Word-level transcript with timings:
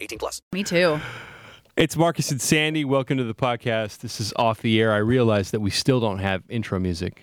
18 0.00 0.18
plus. 0.18 0.42
Me 0.52 0.62
too. 0.62 1.00
It's 1.76 1.96
Marcus 1.96 2.30
and 2.30 2.40
Sandy. 2.40 2.84
Welcome 2.84 3.18
to 3.18 3.24
the 3.24 3.34
podcast. 3.34 3.98
This 3.98 4.20
is 4.20 4.32
off 4.36 4.62
the 4.62 4.80
air. 4.80 4.92
I 4.92 4.98
realize 4.98 5.52
that 5.52 5.60
we 5.60 5.70
still 5.70 6.00
don't 6.00 6.18
have 6.18 6.42
intro 6.48 6.78
music. 6.78 7.22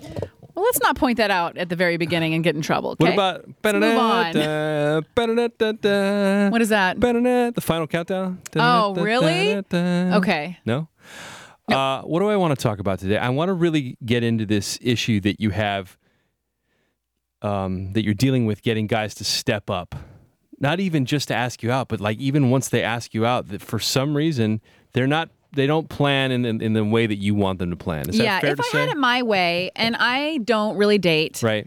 Well, 0.00 0.64
let's 0.64 0.80
not 0.80 0.96
point 0.96 1.18
that 1.18 1.30
out 1.30 1.56
at 1.58 1.68
the 1.68 1.76
very 1.76 1.96
beginning 1.96 2.32
and 2.34 2.42
get 2.44 2.54
in 2.54 2.62
trouble. 2.62 2.94
What 2.96 3.12
about 3.12 3.44
Let's 3.62 3.74
move 3.74 3.98
on. 3.98 4.34
What 6.50 6.62
is 6.62 6.68
that? 6.70 7.00
the 7.00 7.60
final 7.60 7.86
countdown? 7.86 8.40
Oh, 8.56 8.94
really? 8.94 9.56
Okay. 9.56 10.58
No? 10.64 10.88
Uh, 11.68 12.02
what 12.02 12.20
do 12.20 12.28
I 12.28 12.36
want 12.36 12.58
to 12.58 12.62
talk 12.62 12.78
about 12.78 12.98
today? 12.98 13.16
I 13.16 13.30
want 13.30 13.48
to 13.48 13.54
really 13.54 13.96
get 14.04 14.22
into 14.22 14.46
this 14.46 14.78
issue 14.82 15.20
that 15.20 15.40
you 15.40 15.50
have, 15.50 15.96
um, 17.42 17.92
that 17.94 18.04
you're 18.04 18.14
dealing 18.14 18.46
with 18.46 18.62
getting 18.62 18.86
guys 18.86 19.14
to 19.16 19.24
step 19.24 19.70
up. 19.70 19.94
Not 20.60 20.80
even 20.80 21.04
just 21.04 21.28
to 21.28 21.34
ask 21.34 21.62
you 21.62 21.70
out, 21.70 21.88
but 21.88 22.00
like 22.00 22.18
even 22.18 22.50
once 22.50 22.68
they 22.68 22.82
ask 22.82 23.14
you 23.14 23.26
out, 23.26 23.48
that 23.48 23.60
for 23.60 23.78
some 23.78 24.16
reason 24.16 24.60
they're 24.92 25.06
not, 25.06 25.30
they 25.52 25.66
don't 25.66 25.88
plan 25.88 26.30
in, 26.30 26.44
in, 26.44 26.60
in 26.60 26.72
the 26.72 26.84
way 26.84 27.06
that 27.06 27.16
you 27.16 27.34
want 27.34 27.58
them 27.58 27.70
to 27.70 27.76
plan. 27.76 28.08
Is 28.08 28.16
yeah, 28.16 28.36
that 28.36 28.42
fair 28.42 28.50
if 28.52 28.58
to 28.58 28.64
I 28.64 28.68
say? 28.70 28.80
had 28.80 28.88
it 28.90 28.96
my 28.96 29.22
way, 29.22 29.70
and 29.76 29.96
I 29.96 30.38
don't 30.38 30.76
really 30.76 30.98
date, 30.98 31.42
right. 31.42 31.66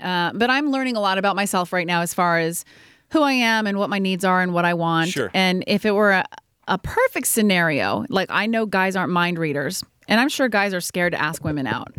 uh, 0.00 0.32
but 0.34 0.50
I'm 0.50 0.70
learning 0.70 0.96
a 0.96 1.00
lot 1.00 1.18
about 1.18 1.36
myself 1.36 1.72
right 1.72 1.86
now 1.86 2.02
as 2.02 2.14
far 2.14 2.38
as 2.38 2.64
who 3.10 3.22
I 3.22 3.32
am 3.32 3.66
and 3.66 3.78
what 3.78 3.90
my 3.90 3.98
needs 3.98 4.24
are 4.24 4.40
and 4.40 4.52
what 4.52 4.64
I 4.64 4.74
want. 4.74 5.10
Sure. 5.10 5.30
And 5.34 5.64
if 5.66 5.84
it 5.84 5.92
were 5.92 6.12
a, 6.12 6.24
a 6.68 6.78
perfect 6.78 7.26
scenario, 7.26 8.04
like 8.08 8.28
I 8.30 8.46
know 8.46 8.66
guys 8.66 8.96
aren't 8.96 9.12
mind 9.12 9.38
readers, 9.38 9.82
and 10.06 10.20
I'm 10.20 10.28
sure 10.28 10.48
guys 10.48 10.74
are 10.74 10.80
scared 10.80 11.12
to 11.12 11.20
ask 11.20 11.44
women 11.44 11.66
out. 11.66 11.94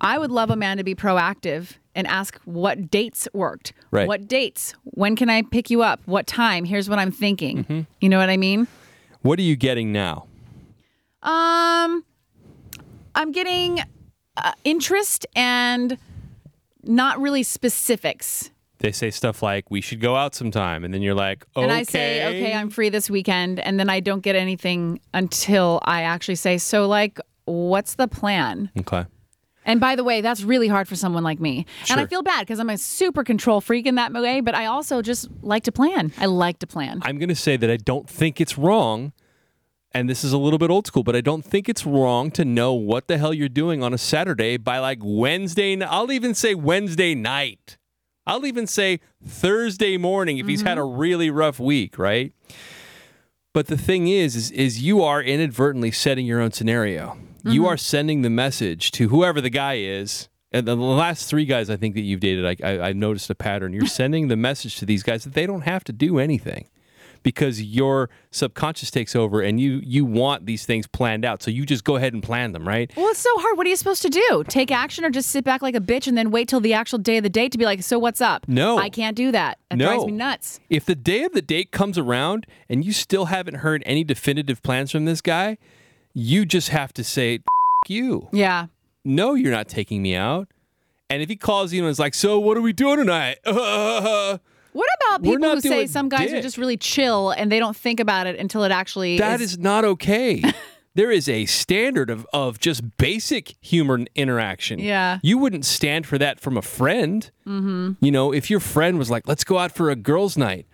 I 0.00 0.18
would 0.18 0.30
love 0.30 0.50
a 0.50 0.56
man 0.56 0.78
to 0.78 0.84
be 0.84 0.94
proactive 0.94 1.76
and 1.94 2.06
ask 2.06 2.38
what 2.44 2.90
dates 2.90 3.28
worked. 3.32 3.72
Right. 3.90 4.08
What 4.08 4.28
dates? 4.28 4.74
When 4.84 5.16
can 5.16 5.28
I 5.30 5.42
pick 5.42 5.70
you 5.70 5.82
up? 5.82 6.00
What 6.06 6.26
time? 6.26 6.64
Here's 6.64 6.88
what 6.88 6.98
I'm 6.98 7.12
thinking. 7.12 7.64
Mm-hmm. 7.64 7.80
You 8.00 8.08
know 8.08 8.18
what 8.18 8.30
I 8.30 8.36
mean? 8.36 8.66
What 9.22 9.38
are 9.38 9.42
you 9.42 9.56
getting 9.56 9.92
now? 9.92 10.26
Um, 11.22 12.04
I'm 13.14 13.30
getting 13.32 13.80
uh, 14.36 14.52
interest 14.64 15.26
and 15.36 15.96
not 16.82 17.20
really 17.20 17.42
specifics. 17.42 18.50
They 18.78 18.90
say 18.90 19.12
stuff 19.12 19.42
like, 19.42 19.70
we 19.70 19.80
should 19.80 20.00
go 20.00 20.16
out 20.16 20.34
sometime. 20.34 20.82
And 20.82 20.92
then 20.92 21.02
you're 21.02 21.14
like, 21.14 21.46
okay. 21.56 21.62
And 21.62 21.70
I 21.70 21.84
say, 21.84 22.26
okay, 22.26 22.52
I'm 22.52 22.68
free 22.68 22.88
this 22.88 23.08
weekend. 23.08 23.60
And 23.60 23.78
then 23.78 23.88
I 23.88 24.00
don't 24.00 24.22
get 24.22 24.34
anything 24.34 24.98
until 25.14 25.78
I 25.84 26.02
actually 26.02 26.34
say, 26.34 26.58
so, 26.58 26.88
like, 26.88 27.20
what's 27.44 27.94
the 27.94 28.08
plan? 28.08 28.72
Okay. 28.76 29.04
And 29.64 29.80
by 29.80 29.96
the 29.96 30.04
way, 30.04 30.20
that's 30.20 30.42
really 30.42 30.68
hard 30.68 30.88
for 30.88 30.96
someone 30.96 31.22
like 31.22 31.40
me. 31.40 31.66
And 31.88 32.00
I 32.00 32.06
feel 32.06 32.22
bad 32.22 32.40
because 32.40 32.58
I'm 32.58 32.70
a 32.70 32.78
super 32.78 33.22
control 33.22 33.60
freak 33.60 33.86
in 33.86 33.94
that 33.94 34.12
way, 34.12 34.40
but 34.40 34.54
I 34.54 34.66
also 34.66 35.02
just 35.02 35.28
like 35.40 35.64
to 35.64 35.72
plan. 35.72 36.12
I 36.18 36.26
like 36.26 36.58
to 36.60 36.66
plan. 36.66 37.00
I'm 37.02 37.18
going 37.18 37.28
to 37.28 37.34
say 37.36 37.56
that 37.56 37.70
I 37.70 37.76
don't 37.76 38.08
think 38.08 38.40
it's 38.40 38.58
wrong, 38.58 39.12
and 39.92 40.08
this 40.08 40.24
is 40.24 40.32
a 40.32 40.38
little 40.38 40.58
bit 40.58 40.70
old 40.70 40.86
school, 40.86 41.04
but 41.04 41.14
I 41.14 41.20
don't 41.20 41.44
think 41.44 41.68
it's 41.68 41.86
wrong 41.86 42.30
to 42.32 42.44
know 42.44 42.72
what 42.72 43.06
the 43.08 43.18
hell 43.18 43.32
you're 43.32 43.48
doing 43.48 43.82
on 43.82 43.94
a 43.94 43.98
Saturday 43.98 44.56
by 44.56 44.78
like 44.78 44.98
Wednesday. 45.00 45.80
I'll 45.80 46.10
even 46.10 46.34
say 46.34 46.54
Wednesday 46.54 47.14
night. 47.14 47.78
I'll 48.26 48.46
even 48.46 48.66
say 48.66 49.00
Thursday 49.24 49.96
morning 49.96 50.38
if 50.38 50.46
he's 50.46 50.62
had 50.62 50.78
mm-hmm. 50.78 50.94
a 50.94 50.96
really 50.96 51.30
rough 51.30 51.58
week, 51.58 51.98
right? 51.98 52.32
But 53.52 53.66
the 53.66 53.76
thing 53.76 54.08
is, 54.08 54.34
is, 54.34 54.50
is 54.52 54.82
you 54.82 55.02
are 55.02 55.22
inadvertently 55.22 55.90
setting 55.90 56.24
your 56.24 56.40
own 56.40 56.52
scenario. 56.52 57.18
You 57.44 57.62
mm-hmm. 57.62 57.68
are 57.68 57.76
sending 57.76 58.22
the 58.22 58.30
message 58.30 58.90
to 58.92 59.08
whoever 59.08 59.40
the 59.40 59.50
guy 59.50 59.78
is. 59.78 60.28
And 60.54 60.68
the 60.68 60.76
last 60.76 61.30
three 61.30 61.46
guys 61.46 61.70
I 61.70 61.76
think 61.76 61.94
that 61.94 62.02
you've 62.02 62.20
dated, 62.20 62.44
I, 62.44 62.56
I, 62.62 62.88
I 62.88 62.92
noticed 62.92 63.30
a 63.30 63.34
pattern. 63.34 63.72
You're 63.72 63.86
sending 64.02 64.28
the 64.28 64.36
message 64.36 64.76
to 64.76 64.86
these 64.86 65.02
guys 65.02 65.24
that 65.24 65.34
they 65.34 65.46
don't 65.46 65.62
have 65.62 65.82
to 65.84 65.92
do 65.92 66.18
anything 66.18 66.68
because 67.22 67.62
your 67.62 68.10
subconscious 68.30 68.90
takes 68.90 69.14
over 69.14 69.40
and 69.40 69.60
you 69.60 69.80
you 69.84 70.04
want 70.04 70.46
these 70.46 70.64
things 70.66 70.86
planned 70.86 71.24
out. 71.24 71.42
So 71.42 71.50
you 71.50 71.64
just 71.64 71.84
go 71.84 71.96
ahead 71.96 72.12
and 72.12 72.22
plan 72.22 72.52
them, 72.52 72.66
right? 72.66 72.90
Well, 72.96 73.08
it's 73.08 73.20
so 73.20 73.30
hard. 73.38 73.56
What 73.56 73.66
are 73.66 73.70
you 73.70 73.76
supposed 73.76 74.02
to 74.02 74.08
do? 74.08 74.44
Take 74.48 74.70
action 74.70 75.04
or 75.04 75.10
just 75.10 75.30
sit 75.30 75.44
back 75.44 75.62
like 75.62 75.74
a 75.74 75.80
bitch 75.80 76.06
and 76.06 76.16
then 76.16 76.30
wait 76.30 76.48
till 76.48 76.60
the 76.60 76.74
actual 76.74 76.98
day 76.98 77.18
of 77.18 77.22
the 77.22 77.30
date 77.30 77.52
to 77.52 77.58
be 77.58 77.64
like, 77.64 77.82
so 77.82 77.98
what's 77.98 78.20
up? 78.20 78.46
No. 78.48 78.78
I 78.78 78.88
can't 78.88 79.16
do 79.16 79.32
that. 79.32 79.58
That 79.70 79.76
No. 79.76 79.86
drives 79.86 80.06
me 80.06 80.12
nuts. 80.12 80.60
If 80.68 80.84
the 80.84 80.94
day 80.94 81.22
of 81.24 81.32
the 81.32 81.42
date 81.42 81.70
comes 81.70 81.98
around 81.98 82.46
and 82.68 82.84
you 82.84 82.92
still 82.92 83.26
haven't 83.26 83.56
heard 83.56 83.82
any 83.86 84.04
definitive 84.04 84.62
plans 84.62 84.90
from 84.90 85.04
this 85.04 85.20
guy, 85.20 85.58
you 86.14 86.44
just 86.44 86.68
have 86.68 86.92
to 86.94 87.04
say, 87.04 87.36
"F- 87.36 87.90
you. 87.90 88.28
Yeah. 88.32 88.66
No, 89.04 89.34
you're 89.34 89.52
not 89.52 89.68
taking 89.68 90.02
me 90.02 90.14
out. 90.14 90.48
And 91.10 91.22
if 91.22 91.28
he 91.28 91.36
calls 91.36 91.72
you 91.72 91.82
and 91.82 91.90
is 91.90 91.98
like, 91.98 92.14
so 92.14 92.38
what 92.38 92.56
are 92.56 92.62
we 92.62 92.72
doing 92.72 92.96
tonight? 92.98 93.38
What 94.74 94.88
about 95.02 95.22
people 95.22 95.50
who 95.50 95.60
say 95.60 95.86
some 95.86 96.08
guys 96.08 96.32
are 96.32 96.40
just 96.40 96.56
really 96.56 96.78
chill 96.78 97.30
and 97.30 97.52
they 97.52 97.58
don't 97.58 97.76
think 97.76 98.00
about 98.00 98.26
it 98.26 98.38
until 98.38 98.64
it 98.64 98.72
actually 98.72 99.18
That 99.18 99.42
is 99.42 99.58
not 99.58 99.84
okay. 99.84 100.42
there 100.94 101.10
is 101.10 101.28
a 101.28 101.44
standard 101.44 102.08
of, 102.08 102.26
of 102.32 102.58
just 102.58 102.96
basic 102.96 103.54
human 103.60 104.08
interaction. 104.14 104.78
Yeah. 104.78 105.18
You 105.22 105.36
wouldn't 105.36 105.66
stand 105.66 106.06
for 106.06 106.16
that 106.16 106.40
from 106.40 106.56
a 106.56 106.62
friend. 106.62 107.30
Mm-hmm. 107.46 107.92
You 108.02 108.10
know, 108.10 108.32
if 108.32 108.48
your 108.48 108.60
friend 108.60 108.98
was 108.98 109.10
like, 109.10 109.28
let's 109.28 109.44
go 109.44 109.58
out 109.58 109.72
for 109.72 109.90
a 109.90 109.94
girls' 109.94 110.38
night 110.38 110.66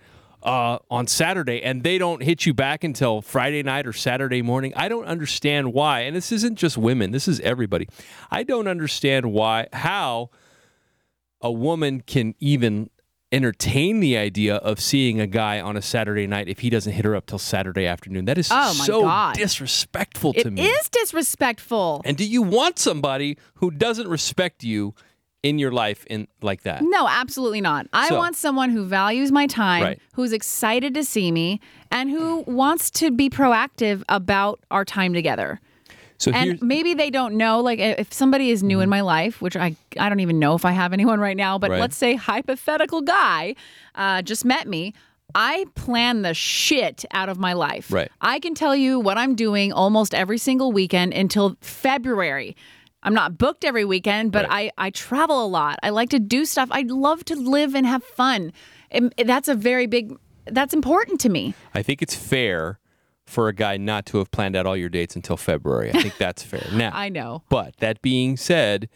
uh, 0.43 0.79
on 0.89 1.07
Saturday, 1.07 1.61
and 1.61 1.83
they 1.83 1.97
don't 1.97 2.23
hit 2.23 2.45
you 2.45 2.53
back 2.53 2.83
until 2.83 3.21
Friday 3.21 3.61
night 3.63 3.85
or 3.85 3.93
Saturday 3.93 4.41
morning, 4.41 4.73
I 4.75 4.87
don't 4.87 5.05
understand 5.05 5.73
why. 5.73 6.01
And 6.01 6.15
this 6.15 6.31
isn't 6.31 6.55
just 6.55 6.77
women, 6.77 7.11
this 7.11 7.27
is 7.27 7.39
everybody. 7.41 7.87
I 8.31 8.43
don't 8.43 8.67
understand 8.67 9.31
why, 9.33 9.67
how 9.73 10.29
a 11.41 11.51
woman 11.51 12.01
can 12.01 12.35
even 12.39 12.89
entertain 13.31 13.99
the 13.99 14.17
idea 14.17 14.55
of 14.55 14.79
seeing 14.79 15.19
a 15.21 15.27
guy 15.27 15.61
on 15.61 15.77
a 15.77 15.81
Saturday 15.83 16.25
night 16.25 16.47
if 16.49 16.59
he 16.59 16.69
doesn't 16.71 16.93
hit 16.93 17.05
her 17.05 17.15
up 17.15 17.27
till 17.27 17.37
Saturday 17.37 17.85
afternoon. 17.85 18.25
That 18.25 18.39
is 18.39 18.49
Oh, 18.51 18.73
so 18.73 19.01
God. 19.03 19.35
disrespectful 19.35 20.33
It 20.35 20.43
to 20.43 20.51
me. 20.51 20.65
is 20.65 20.89
disrespectful. 20.89 22.01
And 22.05 22.17
do 22.17 22.25
you 22.25 22.41
want 22.41 22.79
somebody 22.79 23.37
who 23.55 23.69
doesn't 23.69 24.07
respect 24.07 24.63
you 24.63 24.95
in 25.43 25.57
your 25.59 25.71
life 25.71 26.05
in 26.09 26.27
like 26.41 26.63
that? 26.63 26.81
No, 26.83 27.07
absolutely 27.07 27.61
not. 27.61 27.87
I 27.93 28.09
So- 28.09 28.17
want 28.17 28.35
someone 28.35 28.69
who 28.71 28.85
values 28.85 29.31
my 29.31 29.47
time, 29.47 29.83
Right. 29.83 29.99
who's 30.13 30.33
excited 30.33 30.93
to 30.95 31.03
see 31.03 31.31
me, 31.31 31.59
and 31.91 32.09
who 32.09 32.43
wants 32.47 32.89
to 32.91 33.09
be 33.11 33.29
proactive 33.29 34.03
about 34.09 34.59
our 34.69 34.83
time 34.85 35.13
together. 35.13 35.59
So 36.17 36.31
And 36.33 36.55
Mm-hmm. 36.57 36.67
maybe 36.67 36.93
they 36.93 37.09
don't 37.09 37.35
know, 37.35 37.61
like 37.61 37.79
if 37.79 38.11
somebody 38.11 38.49
is 38.51 38.61
new 38.61 38.81
in 38.81 38.89
my 38.89 38.99
life, 38.99 39.41
which 39.41 39.55
I 39.55 39.77
I 39.97 40.09
don't 40.09 40.19
even 40.19 40.37
know 40.39 40.53
if 40.55 40.65
I 40.65 40.71
have 40.71 40.91
anyone 40.91 41.21
right 41.21 41.37
now, 41.37 41.57
but 41.57 41.71
Right. 41.71 41.79
let's 41.79 41.95
say 41.95 42.15
hypothetical 42.15 43.01
guy 43.01 43.55
uh, 43.95 44.21
just 44.21 44.43
met 44.43 44.67
me. 44.67 44.93
I 45.35 45.65
plan 45.75 46.23
the 46.23 46.33
shit 46.33 47.05
out 47.11 47.29
of 47.29 47.37
my 47.37 47.53
life. 47.53 47.91
Right. 47.93 48.11
I 48.19 48.39
can 48.39 48.53
tell 48.55 48.75
you 48.75 48.99
what 48.99 49.17
I'm 49.17 49.35
doing 49.35 49.71
almost 49.71 50.13
every 50.13 50.37
single 50.39 50.71
weekend 50.73 51.13
until 51.13 51.55
February. 51.61 52.55
I'm 53.03 53.13
not 53.13 53.37
booked 53.37 53.63
every 53.63 53.85
weekend, 53.85 54.31
but 54.31 54.45
I, 54.49 54.71
I 54.77 54.89
travel 54.89 55.45
a 55.45 55.47
lot. 55.47 55.79
I 55.83 55.89
like 55.89 56.09
to 56.09 56.19
do 56.19 56.43
stuff. 56.45 56.67
I 56.71 56.81
love 56.87 57.23
to 57.25 57.35
live 57.35 57.75
and 57.75 57.85
have 57.85 58.03
fun. 58.03 58.51
And 58.91 59.13
that's 59.25 59.47
a 59.47 59.55
very 59.55 59.85
big, 59.87 60.17
that's 60.45 60.73
important 60.73 61.21
to 61.21 61.29
me. 61.29 61.53
I 61.73 61.81
think 61.81 62.01
it's 62.01 62.15
fair 62.15 62.79
for 63.25 63.47
a 63.47 63.53
guy 63.53 63.77
not 63.77 64.05
to 64.07 64.17
have 64.17 64.31
planned 64.31 64.55
out 64.55 64.65
all 64.65 64.75
your 64.75 64.89
dates 64.89 65.15
until 65.15 65.37
February. 65.37 65.91
I 65.93 66.01
think 66.01 66.17
that's 66.17 66.43
fair. 66.43 66.63
Now, 66.73 66.91
I 66.93 67.09
know. 67.09 67.43
but 67.49 67.77
that 67.77 68.01
being 68.01 68.35
said, 68.37 68.89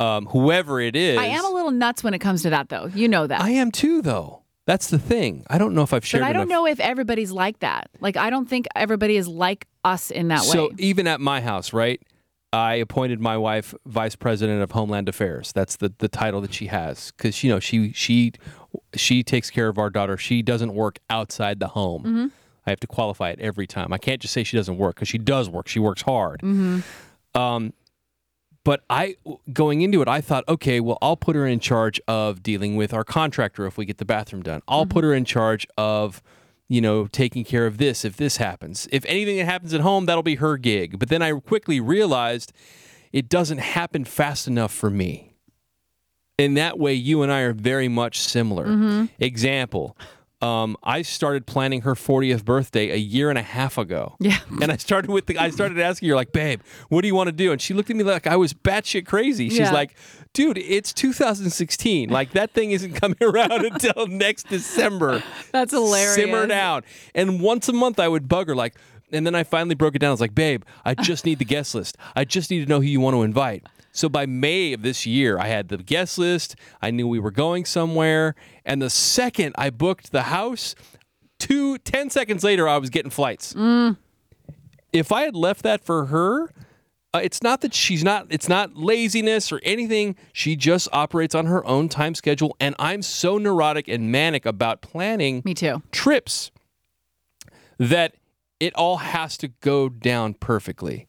um, 0.00 0.26
whoever 0.26 0.80
it 0.80 0.96
is, 0.96 1.18
I 1.18 1.26
am 1.26 1.44
a 1.44 1.50
little 1.50 1.70
nuts 1.70 2.02
when 2.02 2.14
it 2.14 2.18
comes 2.20 2.42
to 2.42 2.50
that, 2.50 2.68
though. 2.70 2.86
You 2.94 3.08
know 3.08 3.26
that. 3.26 3.40
I 3.40 3.50
am 3.50 3.70
too, 3.70 4.00
though. 4.02 4.42
That's 4.64 4.88
the 4.90 4.98
thing. 4.98 5.44
I 5.48 5.58
don't 5.58 5.74
know 5.74 5.82
if 5.82 5.92
I've 5.92 6.04
shared. 6.04 6.22
But 6.22 6.28
I 6.28 6.32
don't 6.32 6.42
enough- 6.42 6.48
know 6.50 6.66
if 6.66 6.80
everybody's 6.80 7.30
like 7.30 7.58
that. 7.60 7.90
Like, 8.00 8.16
I 8.16 8.30
don't 8.30 8.48
think 8.48 8.66
everybody 8.74 9.16
is 9.16 9.26
like 9.28 9.66
us 9.84 10.10
in 10.10 10.28
that 10.28 10.42
So 10.42 10.64
way. 10.64 10.68
So 10.70 10.74
even 10.78 11.06
at 11.06 11.20
my 11.20 11.40
house, 11.40 11.72
right? 11.72 12.00
I 12.52 12.74
appointed 12.76 13.20
my 13.20 13.36
wife 13.36 13.74
vice 13.84 14.16
president 14.16 14.62
of 14.62 14.70
Homeland 14.72 15.08
Affairs. 15.08 15.52
That's 15.52 15.76
the, 15.76 15.92
the 15.98 16.08
title 16.08 16.40
that 16.40 16.54
she 16.54 16.66
has 16.68 17.12
because 17.16 17.44
you 17.44 17.50
know 17.50 17.60
she 17.60 17.92
she 17.92 18.32
she 18.94 19.22
takes 19.22 19.50
care 19.50 19.68
of 19.68 19.78
our 19.78 19.90
daughter. 19.90 20.16
She 20.16 20.40
doesn't 20.42 20.72
work 20.74 20.98
outside 21.10 21.60
the 21.60 21.68
home. 21.68 22.02
Mm-hmm. 22.02 22.26
I 22.66 22.70
have 22.70 22.80
to 22.80 22.86
qualify 22.86 23.30
it 23.30 23.40
every 23.40 23.66
time. 23.66 23.92
I 23.92 23.98
can't 23.98 24.20
just 24.20 24.32
say 24.34 24.44
she 24.44 24.56
doesn't 24.56 24.78
work 24.78 24.94
because 24.96 25.08
she 25.08 25.18
does 25.18 25.48
work. 25.48 25.68
She 25.68 25.78
works 25.78 26.02
hard. 26.02 26.40
Mm-hmm. 26.40 26.80
Um, 27.38 27.72
but 28.64 28.82
I 28.90 29.16
going 29.52 29.82
into 29.82 30.02
it, 30.02 30.08
I 30.08 30.20
thought, 30.20 30.44
okay, 30.48 30.80
well, 30.80 30.98
I'll 31.00 31.16
put 31.16 31.36
her 31.36 31.46
in 31.46 31.60
charge 31.60 32.00
of 32.08 32.42
dealing 32.42 32.76
with 32.76 32.92
our 32.92 33.04
contractor 33.04 33.66
if 33.66 33.78
we 33.78 33.84
get 33.86 33.98
the 33.98 34.04
bathroom 34.04 34.42
done. 34.42 34.62
I'll 34.68 34.84
Mm-hmm. 34.84 34.90
put 34.90 35.04
her 35.04 35.14
in 35.14 35.24
charge 35.24 35.66
of 35.76 36.22
you 36.68 36.80
know, 36.80 37.06
taking 37.06 37.44
care 37.44 37.66
of 37.66 37.78
this 37.78 38.04
if 38.04 38.16
this 38.16 38.36
happens. 38.36 38.88
If 38.92 39.04
anything 39.06 39.38
that 39.38 39.46
happens 39.46 39.72
at 39.72 39.80
home, 39.80 40.06
that'll 40.06 40.22
be 40.22 40.36
her 40.36 40.58
gig. 40.58 40.98
But 40.98 41.08
then 41.08 41.22
I 41.22 41.32
quickly 41.32 41.80
realized 41.80 42.52
it 43.12 43.28
doesn't 43.28 43.58
happen 43.58 44.04
fast 44.04 44.46
enough 44.46 44.72
for 44.72 44.90
me. 44.90 45.32
In 46.36 46.54
that 46.54 46.78
way, 46.78 46.94
you 46.94 47.22
and 47.22 47.32
I 47.32 47.40
are 47.40 47.52
very 47.52 47.88
much 47.88 48.18
similar. 48.20 48.66
Mm-hmm. 48.66 49.06
Example. 49.18 49.96
Um, 50.40 50.76
I 50.84 51.02
started 51.02 51.46
planning 51.46 51.80
her 51.80 51.94
40th 51.94 52.44
birthday 52.44 52.90
a 52.90 52.96
year 52.96 53.28
and 53.28 53.36
a 53.38 53.42
half 53.42 53.76
ago. 53.76 54.14
Yeah. 54.20 54.38
And 54.62 54.70
I 54.72 54.76
started 54.76 55.10
with 55.10 55.26
the, 55.26 55.36
I 55.38 55.50
started 55.50 55.78
asking 55.80 56.08
her 56.10 56.14
like, 56.14 56.32
babe, 56.32 56.60
what 56.88 57.02
do 57.02 57.08
you 57.08 57.14
want 57.14 57.26
to 57.28 57.32
do? 57.32 57.50
And 57.52 57.60
she 57.60 57.74
looked 57.74 57.90
at 57.90 57.96
me 57.96 58.04
like 58.04 58.26
I 58.26 58.36
was 58.36 58.52
batshit 58.54 59.04
crazy. 59.06 59.48
She's 59.48 59.58
Yeah. 59.60 59.72
like, 59.72 59.96
dude, 60.34 60.58
it's 60.58 60.92
2016. 60.92 62.08
Like 62.10 62.32
that 62.32 62.52
thing 62.52 62.70
isn't 62.72 62.92
coming 62.94 63.18
around 63.22 63.52
until 63.64 64.06
next 64.06 64.48
December. 64.48 65.22
That's 65.52 65.72
hilarious. 65.72 66.14
Simmer 66.14 66.46
down. 66.46 66.82
And 67.14 67.40
once 67.40 67.68
a 67.68 67.72
month 67.72 67.98
I 67.98 68.08
would 68.08 68.28
bug 68.28 68.48
her 68.48 68.54
like, 68.56 68.74
and 69.10 69.26
then 69.26 69.34
I 69.34 69.42
finally 69.42 69.74
broke 69.74 69.94
it 69.96 70.00
down. 70.00 70.08
I 70.08 70.12
was 70.12 70.20
like, 70.20 70.34
babe, 70.34 70.62
I 70.84 70.94
just 70.94 71.24
need 71.24 71.38
the 71.38 71.44
guest 71.46 71.74
list. 71.74 71.96
I 72.14 72.24
just 72.24 72.50
need 72.50 72.62
to 72.62 72.68
know 72.68 72.80
who 72.80 72.86
you 72.86 73.00
want 73.00 73.14
to 73.14 73.22
invite. 73.22 73.64
So 73.98 74.08
by 74.08 74.26
May 74.26 74.72
of 74.74 74.82
this 74.82 75.06
year, 75.06 75.40
I 75.40 75.48
had 75.48 75.68
the 75.70 75.78
guest 75.78 76.18
list. 76.18 76.54
I 76.80 76.92
knew 76.92 77.08
we 77.08 77.18
were 77.18 77.32
going 77.32 77.64
somewhere. 77.64 78.36
And 78.64 78.80
the 78.80 78.90
second 78.90 79.56
I 79.58 79.70
booked 79.70 80.12
the 80.12 80.22
house, 80.22 80.76
two, 81.40 81.78
10 81.78 82.10
seconds 82.10 82.44
later, 82.44 82.68
I 82.68 82.76
was 82.78 82.90
getting 82.90 83.10
flights. 83.10 83.56
If 84.92 85.10
I 85.10 85.22
had 85.22 85.34
left 85.34 85.62
that 85.64 85.84
for 85.84 86.06
her, 86.06 86.48
uh, 87.12 87.20
it's 87.24 87.42
not 87.42 87.60
that 87.62 87.74
she's 87.74 88.04
not 88.04 88.26
it's 88.30 88.48
not 88.48 88.76
laziness 88.76 89.50
or 89.50 89.58
anything 89.64 90.14
she 90.32 90.54
just 90.54 90.88
operates 90.92 91.34
on 91.34 91.46
her 91.46 91.66
own 91.66 91.88
time 91.88 92.14
schedule 92.14 92.54
and 92.60 92.74
i'm 92.78 93.00
so 93.00 93.38
neurotic 93.38 93.88
and 93.88 94.12
manic 94.12 94.44
about 94.44 94.82
planning 94.82 95.40
Me 95.46 95.54
too. 95.54 95.82
trips 95.90 96.50
that 97.78 98.14
it 98.60 98.74
all 98.74 98.98
has 98.98 99.38
to 99.38 99.48
go 99.48 99.88
down 99.88 100.34
perfectly. 100.34 101.07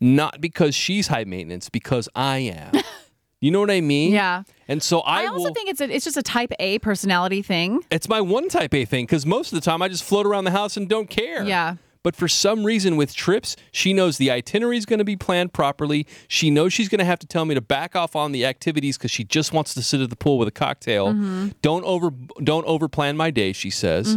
Not 0.00 0.40
because 0.40 0.74
she's 0.74 1.08
high 1.08 1.24
maintenance, 1.24 1.68
because 1.68 2.08
I 2.14 2.38
am. 2.38 2.72
you 3.40 3.50
know 3.50 3.60
what 3.60 3.70
I 3.70 3.80
mean? 3.80 4.12
Yeah. 4.12 4.44
And 4.66 4.82
so 4.82 5.00
I, 5.00 5.24
I, 5.24 5.26
also 5.26 5.44
will, 5.44 5.54
think 5.54 5.68
it's 5.68 5.80
a, 5.80 5.94
it's 5.94 6.04
just 6.04 6.16
a 6.16 6.22
type 6.22 6.52
A 6.58 6.78
personality 6.78 7.42
thing. 7.42 7.82
it's 7.90 8.08
my 8.08 8.20
one 8.20 8.48
type 8.48 8.72
A 8.74 8.84
thing 8.84 9.04
because 9.04 9.26
most 9.26 9.52
of 9.52 9.60
the 9.60 9.64
time 9.64 9.82
I 9.82 9.88
just 9.88 10.04
float 10.04 10.26
around 10.26 10.44
the 10.44 10.52
house 10.52 10.76
and 10.76 10.88
don't 10.88 11.10
care. 11.10 11.44
Yeah. 11.44 11.76
But 12.02 12.16
for 12.16 12.28
some 12.28 12.64
reason 12.64 12.96
with 12.96 13.14
trips, 13.14 13.56
she 13.72 13.92
knows 13.92 14.16
the 14.16 14.30
itinerary 14.30 14.78
is 14.78 14.86
going 14.86 15.00
to 15.00 15.04
be 15.04 15.16
planned 15.16 15.52
properly. 15.52 16.06
She 16.28 16.50
knows 16.50 16.72
she's 16.72 16.88
going 16.88 17.00
to 17.00 17.04
have 17.04 17.18
to 17.18 17.26
tell 17.26 17.44
me 17.44 17.54
to 17.54 17.60
back 17.60 17.94
off 17.94 18.16
on 18.16 18.32
the 18.32 18.46
activities 18.46 18.96
because 18.96 19.10
she 19.10 19.24
just 19.24 19.52
wants 19.52 19.74
to 19.74 19.82
sit 19.82 20.00
at 20.00 20.08
the 20.08 20.16
pool 20.16 20.38
with 20.38 20.48
a 20.48 20.52
cocktail. 20.52 21.08
Mm-hmm. 21.08 21.48
Don't 21.60 21.84
over 21.84 22.10
don't 22.42 22.64
over 22.64 22.88
plan 22.88 23.16
my 23.16 23.30
day, 23.30 23.52
she 23.52 23.68
says. 23.70 24.16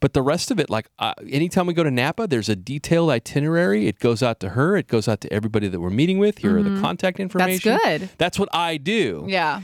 But 0.00 0.14
the 0.14 0.22
rest 0.22 0.50
of 0.50 0.58
it, 0.58 0.70
like 0.70 0.88
uh, 0.98 1.12
anytime 1.28 1.66
we 1.66 1.74
go 1.74 1.84
to 1.84 1.90
Napa, 1.90 2.26
there's 2.26 2.48
a 2.48 2.56
detailed 2.56 3.10
itinerary. 3.10 3.86
It 3.86 3.98
goes 3.98 4.22
out 4.22 4.40
to 4.40 4.50
her. 4.50 4.76
It 4.76 4.86
goes 4.88 5.06
out 5.08 5.20
to 5.20 5.32
everybody 5.32 5.68
that 5.68 5.78
we're 5.80 5.90
meeting 5.90 6.18
with. 6.18 6.38
Here 6.38 6.58
are 6.58 6.62
the 6.62 6.80
contact 6.80 7.20
information. 7.20 7.72
Mm-hmm. 7.76 7.98
good. 8.04 8.10
That's 8.18 8.38
what 8.38 8.48
I 8.54 8.78
do. 8.78 9.26
Yeah. 9.28 9.60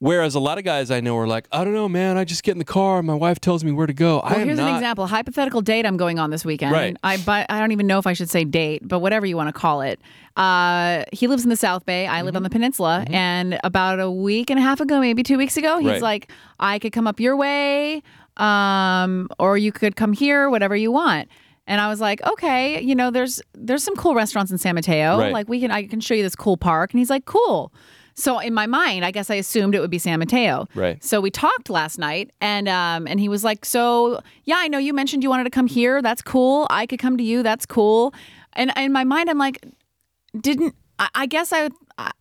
Whereas 0.00 0.36
a 0.36 0.40
lot 0.40 0.58
of 0.58 0.64
guys 0.64 0.92
I 0.92 1.00
know 1.00 1.16
are 1.18 1.26
like, 1.26 1.48
I 1.50 1.64
don't 1.64 1.74
know, 1.74 1.88
man. 1.88 2.16
I 2.16 2.24
just 2.24 2.44
get 2.44 2.52
in 2.52 2.58
the 2.58 2.64
car. 2.64 3.02
My 3.02 3.14
wife 3.14 3.40
tells 3.40 3.64
me 3.64 3.72
where 3.72 3.88
to 3.88 3.92
go. 3.92 4.20
Well, 4.24 4.38
here's 4.38 4.56
not. 4.56 4.68
an 4.68 4.74
example. 4.76 5.08
Hypothetical 5.08 5.60
date 5.60 5.84
I'm 5.84 5.96
going 5.96 6.20
on 6.20 6.30
this 6.30 6.44
weekend. 6.44 6.70
Right. 6.70 6.96
I 7.02 7.16
but 7.16 7.46
I 7.50 7.58
don't 7.58 7.72
even 7.72 7.88
know 7.88 7.98
if 7.98 8.06
I 8.06 8.12
should 8.12 8.30
say 8.30 8.44
date, 8.44 8.86
but 8.86 9.00
whatever 9.00 9.26
you 9.26 9.36
want 9.36 9.48
to 9.48 9.52
call 9.60 9.80
it. 9.80 10.00
Uh, 10.36 11.02
he 11.12 11.26
lives 11.26 11.42
in 11.42 11.50
the 11.50 11.56
South 11.56 11.84
Bay. 11.84 12.06
I 12.06 12.22
live 12.22 12.36
on 12.36 12.40
Mm-hmm. 12.40 12.44
the 12.44 12.50
peninsula. 12.50 13.04
And 13.08 13.58
about 13.64 13.98
a 13.98 14.08
week 14.08 14.50
and 14.50 14.58
a 14.60 14.62
half 14.62 14.80
ago, 14.80 15.00
maybe 15.00 15.24
two 15.24 15.36
weeks 15.36 15.56
ago, 15.56 15.78
he's 15.78 15.88
Right. 15.88 16.02
like, 16.02 16.30
I 16.60 16.78
could 16.78 16.92
come 16.92 17.08
up 17.08 17.18
your 17.18 17.36
way, 17.36 18.04
um, 18.38 19.28
or 19.38 19.56
you 19.56 19.72
could 19.72 19.96
come 19.96 20.12
here, 20.12 20.50
whatever 20.50 20.76
you 20.76 20.92
want. 20.92 21.28
And 21.66 21.80
I 21.80 21.88
was 21.88 22.00
like, 22.00 22.22
okay, 22.22 22.80
you 22.80 22.94
know, 22.94 23.10
there's 23.10 23.42
there's 23.54 23.84
some 23.84 23.94
cool 23.96 24.14
restaurants 24.14 24.50
in 24.50 24.58
San 24.58 24.74
Mateo. 24.74 25.18
Right. 25.18 25.32
Like 25.32 25.48
we 25.48 25.60
can 25.60 25.70
I 25.70 25.86
can 25.86 26.00
show 26.00 26.14
you 26.14 26.22
this 26.22 26.34
cool 26.34 26.56
park. 26.56 26.92
And 26.92 26.98
he's 26.98 27.10
like, 27.10 27.26
cool. 27.26 27.72
So 28.14 28.40
in 28.40 28.52
my 28.52 28.66
mind, 28.66 29.04
I 29.04 29.12
guess 29.12 29.30
I 29.30 29.36
assumed 29.36 29.76
it 29.76 29.80
would 29.80 29.92
be 29.92 29.98
San 29.98 30.18
Mateo. 30.18 30.66
Right. 30.74 31.02
So 31.04 31.20
we 31.20 31.30
talked 31.30 31.70
last 31.70 31.98
night, 31.98 32.32
and 32.40 32.68
um, 32.68 33.06
and 33.06 33.20
he 33.20 33.28
was 33.28 33.44
like, 33.44 33.64
"So 33.64 34.20
yeah, 34.42 34.56
I 34.58 34.66
know 34.66 34.78
you 34.78 34.92
mentioned 34.92 35.22
you 35.22 35.30
wanted 35.30 35.44
to 35.44 35.50
come 35.50 35.68
here. 35.68 36.02
That's 36.02 36.20
cool. 36.20 36.66
I 36.68 36.84
could 36.86 36.98
come 36.98 37.16
to 37.16 37.22
you. 37.22 37.44
That's 37.44 37.64
cool." 37.64 38.12
And 38.54 38.72
in 38.76 38.90
my 38.92 39.04
mind, 39.04 39.30
I'm 39.30 39.38
like, 39.38 39.64
"Didn't 40.40 40.74
I, 40.98 41.08
I 41.14 41.26
guess 41.26 41.52
I 41.52 41.70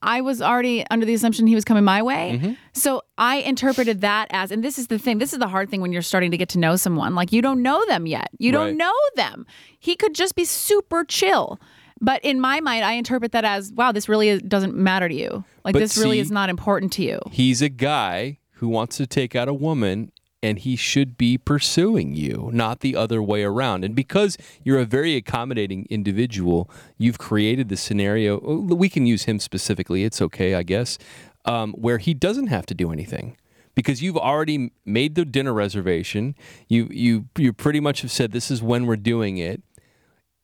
I- 0.02 0.22
was 0.22 0.42
already 0.42 0.86
under 0.90 1.06
the 1.06 1.14
assumption 1.14 1.48
he 1.48 1.56
was 1.56 1.64
coming 1.66 1.84
my 1.84 2.02
way." 2.02 2.40
Mm-hmm. 2.42 2.54
So 2.74 3.04
I 3.18 3.38
interpreted 3.38 4.02
that 4.02 4.28
as, 4.32 4.52
and 4.52 4.64
this 4.64 4.78
is 4.80 4.88
the 4.88 4.98
thing. 5.00 5.20
This 5.20 5.34
is 5.34 5.40
the 5.40 5.48
hard 5.48 5.70
thing 5.70 5.82
when 5.82 5.92
you're 5.94 6.02
starting 6.02 6.32
to 6.32 6.38
get 6.38 6.50
to 6.50 6.60
know 6.60 6.76
someone. 6.76 7.16
Like 7.16 7.32
you 7.32 7.42
don't 7.42 7.62
know 7.62 7.86
them 7.88 8.06
yet. 8.08 8.30
You 8.40 8.52
Right. 8.52 8.66
don't 8.68 8.78
know 8.78 8.94
them. 9.16 9.46
He 9.80 9.96
could 9.96 10.14
just 10.16 10.36
be 10.36 10.46
super 10.46 11.04
chill. 11.04 11.60
But 12.00 12.24
in 12.24 12.40
my 12.40 12.60
mind, 12.60 12.86
I 12.86 12.94
interpret 12.94 13.32
that 13.32 13.44
as, 13.46 13.72
"Wow, 13.74 13.92
this 13.92 14.08
really 14.08 14.30
is, 14.30 14.42
doesn't 14.44 14.76
matter 14.76 15.10
to 15.10 15.16
you. 15.16 15.44
Like 15.66 15.74
But 15.74 15.80
this 15.80 15.98
really 15.98 16.20
is 16.20 16.30
not 16.32 16.50
important 16.50 16.92
to 16.94 17.04
you." 17.04 17.20
He's 17.32 17.62
a 17.62 17.70
guy 17.70 18.38
who 18.54 18.68
wants 18.68 18.98
to 18.98 19.08
take 19.08 19.36
out 19.36 19.48
a 19.48 19.54
woman 19.54 20.12
and 20.44 20.60
he 20.60 20.76
should 20.76 21.18
be 21.18 21.38
pursuing 21.38 22.16
you, 22.16 22.50
not 22.54 22.82
the 22.82 22.96
other 22.96 23.22
way 23.22 23.44
around. 23.44 23.84
And 23.84 23.96
because 23.96 24.38
you're 24.64 24.80
a 24.80 24.86
very 24.86 25.16
accommodating 25.16 25.88
individual, 25.90 26.70
you've 26.98 27.18
created 27.18 27.70
the 27.70 27.78
scenario. 27.78 28.40
We 28.40 28.90
can 28.90 29.06
use 29.06 29.24
him 29.24 29.40
specifically. 29.40 30.04
It's 30.04 30.22
okay, 30.22 30.54
I 30.54 30.64
guess, 30.64 30.98
um, 31.46 31.74
where 31.74 31.98
he 31.98 32.14
doesn't 32.14 32.48
have 32.48 32.66
to 32.68 32.76
do 32.76 32.92
anything. 32.92 33.38
Because 33.74 34.02
you've 34.02 34.18
already 34.18 34.72
made 34.86 35.14
the 35.14 35.24
dinner 35.24 35.54
reservation, 35.54 36.34
you 36.68 36.88
you 36.90 37.26
you 37.38 37.54
pretty 37.54 37.80
much 37.80 38.02
have 38.02 38.12
said 38.12 38.32
this 38.32 38.50
is 38.50 38.62
when 38.64 38.88
we're 38.88 38.96
doing 38.96 39.38
it. 39.38 39.62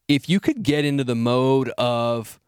If 0.07 0.29
you 0.29 0.39
could 0.39 0.61
get 0.61 0.85
into 0.85 1.03
the 1.03 1.15
mode 1.15 1.69
of, 1.69 2.39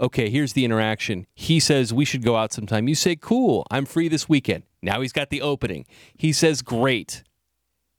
okay, 0.00 0.28
here's 0.28 0.54
the 0.54 0.64
interaction. 0.64 1.28
He 1.34 1.60
says 1.60 1.94
we 1.94 2.04
should 2.04 2.24
go 2.24 2.34
out 2.34 2.52
sometime. 2.52 2.88
You 2.88 2.96
say, 2.96 3.14
cool, 3.14 3.66
I'm 3.70 3.86
free 3.86 4.08
this 4.08 4.28
weekend. 4.28 4.64
Now 4.86 5.00
he's 5.00 5.12
got 5.12 5.30
the 5.30 5.42
opening. 5.42 5.84
He 6.16 6.32
says, 6.32 6.62
great. 6.62 7.24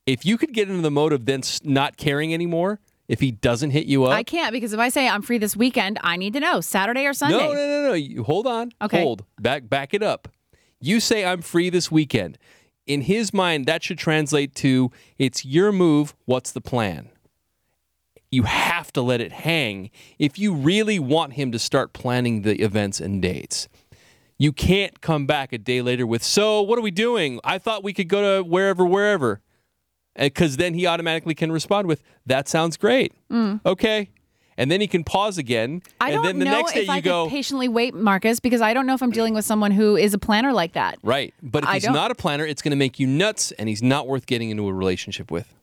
If 0.05 0.25
you 0.25 0.37
could 0.37 0.53
get 0.53 0.69
into 0.69 0.81
the 0.81 0.89
mode 0.89 1.11
of 1.11 1.25
then 1.25 1.41
not 1.65 1.97
caring 1.97 2.33
anymore, 2.33 2.79
if 3.09 3.19
he 3.19 3.29
doesn't 3.29 3.71
hit 3.71 3.87
you 3.87 4.05
up, 4.05 4.13
I 4.13 4.23
can't 4.23 4.53
because 4.53 4.71
if 4.71 4.79
I 4.79 4.87
say 4.87 5.07
I'm 5.07 5.21
free 5.21 5.37
this 5.37 5.55
weekend, 5.55 5.99
I 6.01 6.15
need 6.15 6.31
to 6.33 6.39
know 6.39 6.61
Saturday 6.61 7.05
or 7.05 7.13
Sunday. 7.13 7.37
no, 7.37 7.51
no, 7.51 7.67
no, 7.67 7.87
no. 7.89 7.93
You, 7.93 8.23
hold 8.23 8.47
on. 8.47 8.71
Okay. 8.81 9.03
Hold. 9.03 9.25
Back, 9.37 9.67
back 9.69 9.93
it 9.93 10.01
up. 10.01 10.29
You 10.79 11.01
say 11.01 11.25
I'm 11.25 11.41
free 11.41 11.69
this 11.69 11.91
weekend. 11.91 12.37
In 12.85 13.01
his 13.01 13.33
mind, 13.33 13.65
that 13.65 13.83
should 13.83 13.97
translate 13.97 14.55
to 14.55 14.89
it's 15.17 15.43
your 15.43 15.73
move. 15.73 16.15
What's 16.23 16.53
the 16.53 16.61
plan? 16.61 17.09
You 18.31 18.43
have 18.43 18.93
to 18.93 19.01
let 19.01 19.19
it 19.19 19.33
hang 19.33 19.89
if 20.17 20.39
you 20.39 20.53
really 20.53 20.99
want 20.99 21.33
him 21.33 21.51
to 21.51 21.59
start 21.59 21.91
planning 21.91 22.43
the 22.43 22.61
events 22.61 23.01
and 23.01 23.21
dates. 23.21 23.67
You 24.37 24.51
can't 24.51 25.01
come 25.01 25.25
back 25.25 25.51
a 25.51 25.57
day 25.57 25.81
later 25.81 26.05
with, 26.05 26.23
so 26.23 26.61
what 26.61 26.77
are 26.77 26.81
we 26.83 26.91
doing? 26.91 27.39
I 27.43 27.57
thought 27.57 27.83
we 27.83 27.93
could 27.93 28.07
go 28.07 28.37
to 28.37 28.43
wherever, 28.47 28.85
wherever. 28.85 29.41
Because 30.15 30.57
then 30.57 30.73
he 30.73 30.85
automatically 30.87 31.35
can 31.35 31.51
respond 31.51 31.87
with, 31.87 32.01
that 32.25 32.47
sounds 32.47 32.77
great. 32.77 33.13
Okay. 33.31 34.09
And 34.59 34.71
then 34.71 34.81
he 34.81 34.87
can 34.87 35.03
pause 35.03 35.37
again. 35.37 35.81
Mm. 35.81 35.87
I 36.01 36.05
and 36.09 36.15
don't 36.15 36.25
then 36.25 36.39
the 36.39 36.45
know 36.45 36.51
next 36.51 36.73
day 36.73 36.81
if 36.81 36.87
you 36.87 36.93
I 36.93 36.99
go, 37.01 37.25
could 37.25 37.31
patiently 37.31 37.67
wait, 37.67 37.93
Marcus, 37.93 38.39
because 38.39 38.59
I 38.59 38.73
don't 38.73 38.87
know 38.87 38.95
if 38.95 39.03
I'm 39.03 39.11
dealing 39.11 39.35
with 39.35 39.45
someone 39.45 39.69
who 39.69 39.95
is 39.95 40.15
a 40.15 40.17
planner 40.17 40.51
like 40.53 40.73
that. 40.73 40.97
right. 41.03 41.31
But 41.43 41.63
if 41.63 41.69
I 41.69 41.73
he's 41.75 41.83
don't- 41.83 41.93
not 41.93 42.09
a 42.09 42.15
planner, 42.15 42.43
it's 42.43 42.63
going 42.63 42.71
to 42.71 42.77
make 42.77 42.99
you 42.99 43.05
nuts 43.05 43.51
and 43.53 43.69
he's 43.69 43.83
not 43.83 44.07
worth 44.07 44.25
getting 44.25 44.49
into 44.49 44.67
a 44.67 44.73
relationship 44.73 45.29
with. 45.29 45.53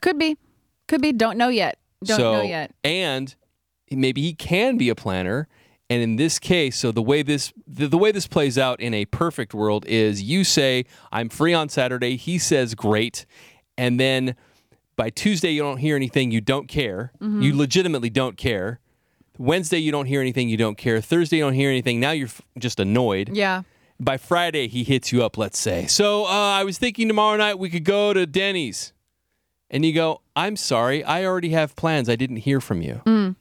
Could 0.00 0.16
be, 0.18 0.36
could 0.86 1.02
be. 1.02 1.12
Don't 1.12 1.36
know 1.38 1.48
yet. 1.48 1.78
Don't 2.04 2.18
so, 2.18 2.32
know 2.34 2.42
yet. 2.42 2.70
And 2.84 3.34
maybe 3.90 4.22
he 4.22 4.32
can 4.34 4.76
be 4.76 4.90
a 4.90 4.94
planner. 4.94 5.48
And 5.88 6.02
in 6.02 6.16
this 6.16 6.38
case, 6.40 6.76
so 6.76 6.90
the 6.90 7.02
way 7.02 7.22
this 7.22 7.52
the, 7.66 7.86
the 7.86 7.98
way 7.98 8.10
this 8.10 8.26
plays 8.26 8.58
out 8.58 8.80
in 8.80 8.92
a 8.92 9.04
perfect 9.04 9.54
world 9.54 9.86
is 9.86 10.20
you 10.22 10.42
say 10.42 10.84
I'm 11.12 11.28
free 11.28 11.54
on 11.54 11.68
Saturday. 11.68 12.16
He 12.16 12.38
says 12.38 12.74
great, 12.74 13.24
and 13.78 14.00
then 14.00 14.34
by 14.96 15.10
Tuesday 15.10 15.50
you 15.50 15.62
don't 15.62 15.76
hear 15.78 15.94
anything. 15.94 16.32
You 16.32 16.40
don't 16.40 16.66
care. 16.66 17.12
Mm-hmm. 17.20 17.42
You 17.42 17.56
legitimately 17.56 18.10
don't 18.10 18.36
care. 18.36 18.80
Wednesday 19.38 19.78
you 19.78 19.92
don't 19.92 20.06
hear 20.06 20.20
anything. 20.20 20.48
You 20.48 20.56
don't 20.56 20.78
care. 20.78 21.00
Thursday 21.00 21.36
you 21.36 21.42
don't 21.44 21.54
hear 21.54 21.70
anything. 21.70 22.00
Now 22.00 22.10
you're 22.12 22.28
f- 22.28 22.42
just 22.58 22.80
annoyed. 22.80 23.30
Yeah. 23.32 23.62
By 24.00 24.16
Friday 24.16 24.66
he 24.66 24.82
hits 24.82 25.12
you 25.12 25.22
up. 25.22 25.38
Let's 25.38 25.58
say. 25.58 25.86
So 25.86 26.24
uh, 26.24 26.28
I 26.28 26.64
was 26.64 26.78
thinking 26.78 27.06
tomorrow 27.06 27.36
night 27.36 27.58
we 27.58 27.70
could 27.70 27.84
go 27.84 28.12
to 28.12 28.26
Denny's. 28.26 28.92
And 29.68 29.84
you 29.84 29.92
go, 29.92 30.20
I'm 30.36 30.54
sorry, 30.54 31.02
I 31.02 31.24
already 31.24 31.48
have 31.48 31.74
plans. 31.74 32.08
I 32.08 32.14
didn't 32.14 32.36
hear 32.36 32.60
from 32.60 32.82
you. 32.82 33.34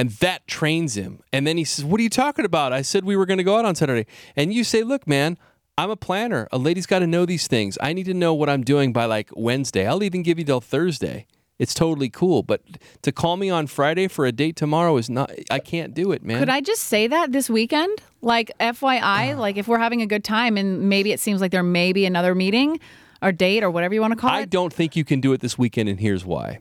And 0.00 0.08
that 0.12 0.46
trains 0.46 0.96
him. 0.96 1.22
And 1.30 1.46
then 1.46 1.58
he 1.58 1.64
says, 1.64 1.84
What 1.84 2.00
are 2.00 2.02
you 2.02 2.08
talking 2.08 2.46
about? 2.46 2.72
I 2.72 2.80
said 2.80 3.04
we 3.04 3.16
were 3.16 3.26
going 3.26 3.36
to 3.36 3.44
go 3.44 3.58
out 3.58 3.66
on 3.66 3.74
Saturday. 3.74 4.06
And 4.34 4.50
you 4.50 4.64
say, 4.64 4.82
Look, 4.82 5.06
man, 5.06 5.36
I'm 5.76 5.90
a 5.90 5.96
planner. 5.96 6.48
A 6.52 6.56
lady's 6.56 6.86
got 6.86 7.00
to 7.00 7.06
know 7.06 7.26
these 7.26 7.46
things. 7.46 7.76
I 7.82 7.92
need 7.92 8.06
to 8.06 8.14
know 8.14 8.32
what 8.32 8.48
I'm 8.48 8.62
doing 8.62 8.94
by 8.94 9.04
like 9.04 9.28
Wednesday. 9.34 9.86
I'll 9.86 10.02
even 10.02 10.22
give 10.22 10.38
you 10.38 10.46
till 10.46 10.62
Thursday. 10.62 11.26
It's 11.58 11.74
totally 11.74 12.08
cool. 12.08 12.42
But 12.42 12.62
to 13.02 13.12
call 13.12 13.36
me 13.36 13.50
on 13.50 13.66
Friday 13.66 14.08
for 14.08 14.24
a 14.24 14.32
date 14.32 14.56
tomorrow 14.56 14.96
is 14.96 15.10
not, 15.10 15.30
I 15.50 15.58
can't 15.58 15.92
do 15.92 16.12
it, 16.12 16.22
man. 16.22 16.38
Could 16.38 16.48
I 16.48 16.62
just 16.62 16.84
say 16.84 17.06
that 17.06 17.32
this 17.32 17.50
weekend? 17.50 18.00
Like, 18.22 18.50
FYI, 18.58 19.36
like 19.38 19.58
if 19.58 19.68
we're 19.68 19.78
having 19.78 20.00
a 20.00 20.06
good 20.06 20.24
time 20.24 20.56
and 20.56 20.88
maybe 20.88 21.12
it 21.12 21.20
seems 21.20 21.42
like 21.42 21.52
there 21.52 21.62
may 21.62 21.92
be 21.92 22.06
another 22.06 22.34
meeting, 22.34 22.80
or 23.20 23.32
date 23.32 23.62
or 23.62 23.70
whatever 23.70 23.92
you 23.92 24.00
want 24.00 24.12
to 24.12 24.18
call 24.18 24.30
I 24.30 24.38
it. 24.38 24.42
I 24.42 24.44
don't 24.46 24.72
think 24.72 24.96
you 24.96 25.04
can 25.04 25.20
do 25.20 25.34
it 25.34 25.42
this 25.42 25.58
weekend, 25.58 25.90
and 25.90 26.00
here's 26.00 26.24
why. 26.24 26.60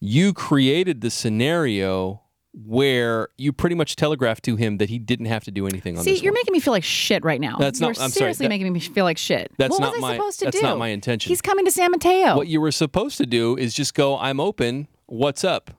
You 0.00 0.34
created 0.34 1.00
the 1.00 1.10
scenario 1.10 2.20
where 2.64 3.28
you 3.38 3.52
pretty 3.52 3.76
much 3.76 3.94
telegraphed 3.96 4.44
to 4.44 4.56
him 4.56 4.78
that 4.78 4.88
he 4.88 4.98
didn't 4.98 5.26
have 5.26 5.44
to 5.44 5.50
do 5.50 5.66
anything 5.66 5.96
on 5.96 6.02
See, 6.04 6.10
this 6.12 6.22
you're 6.22 6.32
one. 6.32 6.38
making 6.40 6.52
me 6.52 6.60
feel 6.60 6.72
like 6.72 6.82
shit 6.84 7.24
right 7.24 7.40
now. 7.40 7.56
That's 7.56 7.80
you're 7.80 7.90
not- 7.90 7.96
I'm 8.00 8.10
sorry, 8.10 8.10
seriously 8.10 8.44
that- 8.46 8.48
making 8.50 8.72
me 8.72 8.80
feel 8.80 9.04
like 9.04 9.16
shit. 9.18 9.52
That's 9.58 9.70
what 9.70 9.80
not 9.80 9.92
was 9.94 9.98
I 9.98 10.00
my- 10.08 10.14
supposed 10.16 10.38
to 10.40 10.44
that's 10.46 10.56
do? 10.60 10.62
not 10.66 10.78
my 10.78 10.88
intention. 10.88 11.28
He's 11.30 11.40
coming 11.40 11.64
to 11.66 11.70
San 11.70 11.90
Mateo. 11.92 12.36
What 12.36 12.48
you 12.48 12.60
were 12.60 12.72
supposed 12.72 13.16
to 13.18 13.26
do 13.26 13.56
is 13.56 13.74
just 13.74 13.94
go, 13.94 14.18
I'm 14.18 14.40
open. 14.40 14.88
What's 15.06 15.44
up? 15.44 15.70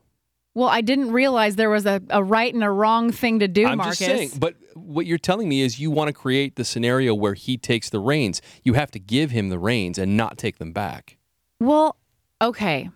well, 0.56 0.68
I 0.68 0.82
didn't 0.82 1.12
realize 1.12 1.56
there 1.56 1.70
was 1.70 1.86
a, 1.86 2.02
a 2.10 2.22
right 2.22 2.54
and 2.54 2.64
a 2.64 2.70
wrong 2.72 3.12
thing 3.14 3.40
to 3.40 3.48
do, 3.48 3.66
I'm 3.66 3.78
Marcus. 3.78 4.00
just 4.00 4.10
saying. 4.10 4.32
But 4.40 4.56
what 4.76 5.06
you're 5.06 5.18
telling 5.20 5.48
me 5.48 5.62
is 5.62 5.80
you 5.80 5.90
want 5.90 6.10
to 6.10 6.14
create 6.14 6.56
the 6.58 6.66
scenario 6.66 7.14
where 7.14 7.34
he 7.34 7.56
takes 7.56 7.90
the 7.90 8.00
reins. 8.00 8.42
You 8.64 8.74
have 8.74 8.92
to 8.92 9.00
give 9.00 9.32
him 9.32 9.50
the 9.50 9.60
reins 9.60 9.98
and 9.98 10.18
not 10.18 10.38
take 10.38 10.58
them 10.58 10.74
back. 10.74 11.18
Well, 11.62 11.96
okay. 12.42 12.90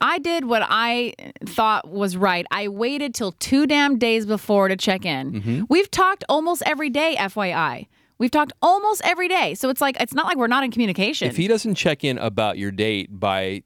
I 0.00 0.18
did 0.18 0.46
what 0.46 0.62
I 0.68 1.14
thought 1.44 1.88
was 1.90 2.16
right. 2.16 2.46
I 2.50 2.68
waited 2.68 3.14
till 3.14 3.32
two 3.32 3.66
damn 3.66 3.98
days 3.98 4.24
before 4.26 4.68
to 4.68 4.76
check 4.76 5.04
in. 5.04 5.32
Mm-hmm. 5.32 5.64
We've 5.68 5.90
talked 5.90 6.24
almost 6.28 6.62
every 6.64 6.90
day, 6.90 7.16
FYI. 7.18 7.86
We've 8.18 8.30
talked 8.30 8.52
almost 8.62 9.02
every 9.04 9.28
day. 9.28 9.54
So 9.54 9.68
it's 9.70 9.80
like, 9.80 10.00
it's 10.00 10.14
not 10.14 10.26
like 10.26 10.36
we're 10.36 10.46
not 10.46 10.64
in 10.64 10.70
communication. 10.70 11.28
If 11.28 11.36
he 11.36 11.48
doesn't 11.48 11.74
check 11.74 12.04
in 12.04 12.18
about 12.18 12.58
your 12.58 12.70
date 12.70 13.08
by 13.18 13.62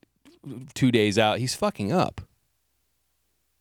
two 0.75 0.91
days 0.93 1.19
out, 1.19 1.39
he's 1.39 1.55
fucking 1.55 1.93
up. 1.93 2.21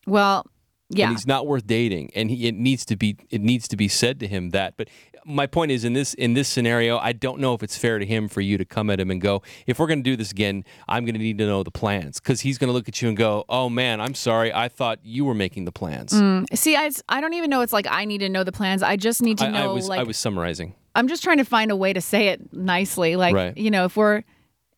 well, 0.06 0.46
yeah. 0.90 1.08
and 1.08 1.16
he's 1.16 1.28
not 1.28 1.48
worth 1.48 1.66
dating 1.66 2.12
and 2.16 2.30
he, 2.30 2.48
it 2.48 2.56
needs 2.56 2.86
to 2.86 2.96
be 2.96 3.18
it 3.30 3.42
needs 3.42 3.68
to 3.68 3.76
be 3.76 3.88
said 3.88 4.20
to 4.20 4.28
him 4.28 4.52
that 4.52 4.76
but 4.78 4.88
my 5.26 5.48
point 5.48 5.72
is 5.72 5.86
in 5.86 5.94
this 5.94 6.14
in 6.16 6.34
this 6.34 6.48
scenario 6.48 6.98
i 6.98 7.14
don't 7.14 7.40
know 7.40 7.54
if 7.54 7.64
it's 7.64 7.78
fair 7.78 7.98
to 7.98 8.06
him 8.06 8.28
for 8.28 8.42
you 8.42 8.58
to 8.58 8.66
come 8.66 8.90
at 8.90 9.00
him 9.00 9.10
and 9.10 9.22
go 9.22 9.42
if 9.68 9.80
we're 9.80 9.88
going 9.88 10.04
to 10.04 10.10
do 10.10 10.18
this 10.18 10.32
again 10.32 10.66
i'm 10.90 11.06
going 11.06 11.14
to 11.14 11.20
need 11.20 11.38
to 11.38 11.46
know 11.46 11.64
the 11.64 11.72
plans 11.72 12.20
because 12.20 12.42
he's 12.42 12.58
going 12.58 12.68
to 12.68 12.74
look 12.74 12.90
at 12.90 13.02
you 13.02 13.08
and 13.08 13.18
go 13.18 13.46
oh 13.48 13.70
man 13.70 14.02
i'm 14.02 14.14
sorry 14.14 14.54
i 14.54 14.68
thought 14.68 15.00
you 15.02 15.24
were 15.24 15.36
making 15.36 15.66
the 15.66 15.72
plans 15.72 16.12
mm. 16.12 16.44
See, 16.54 16.76
I, 16.76 16.92
I 17.10 17.22
don't 17.22 17.34
even 17.34 17.50
know 17.50 17.62
it's 17.62 17.74
like 17.74 17.88
I 17.90 18.06
need 18.06 18.20
to 18.20 18.30
know 18.30 18.44
the 18.44 18.52
plans. 18.52 18.84
I 18.84 18.96
just 18.96 19.22
need 19.22 19.38
to 19.40 19.46
I, 19.46 19.50
know, 19.50 19.72
I 19.72 19.74
was 19.74 19.88
like, 19.88 20.00
i 20.00 20.04
was 20.04 20.18
summarizing 20.18 20.76
I'm 20.96 21.08
just 21.08 21.24
trying 21.24 21.38
to 21.38 21.46
find 21.46 21.72
a 21.72 21.76
way 21.76 21.94
to 21.94 22.02
say 22.02 22.28
it 22.28 22.54
nicely. 22.54 23.16
Like, 23.16 23.34
Right. 23.34 23.58
you 23.58 23.72
know, 23.72 23.86
if 23.86 23.98
we're 23.98 24.24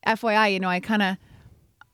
FYI, 0.08 0.54
you 0.54 0.60
know, 0.60 0.70
I 0.70 0.80
kind 0.80 1.02
of 1.02 1.18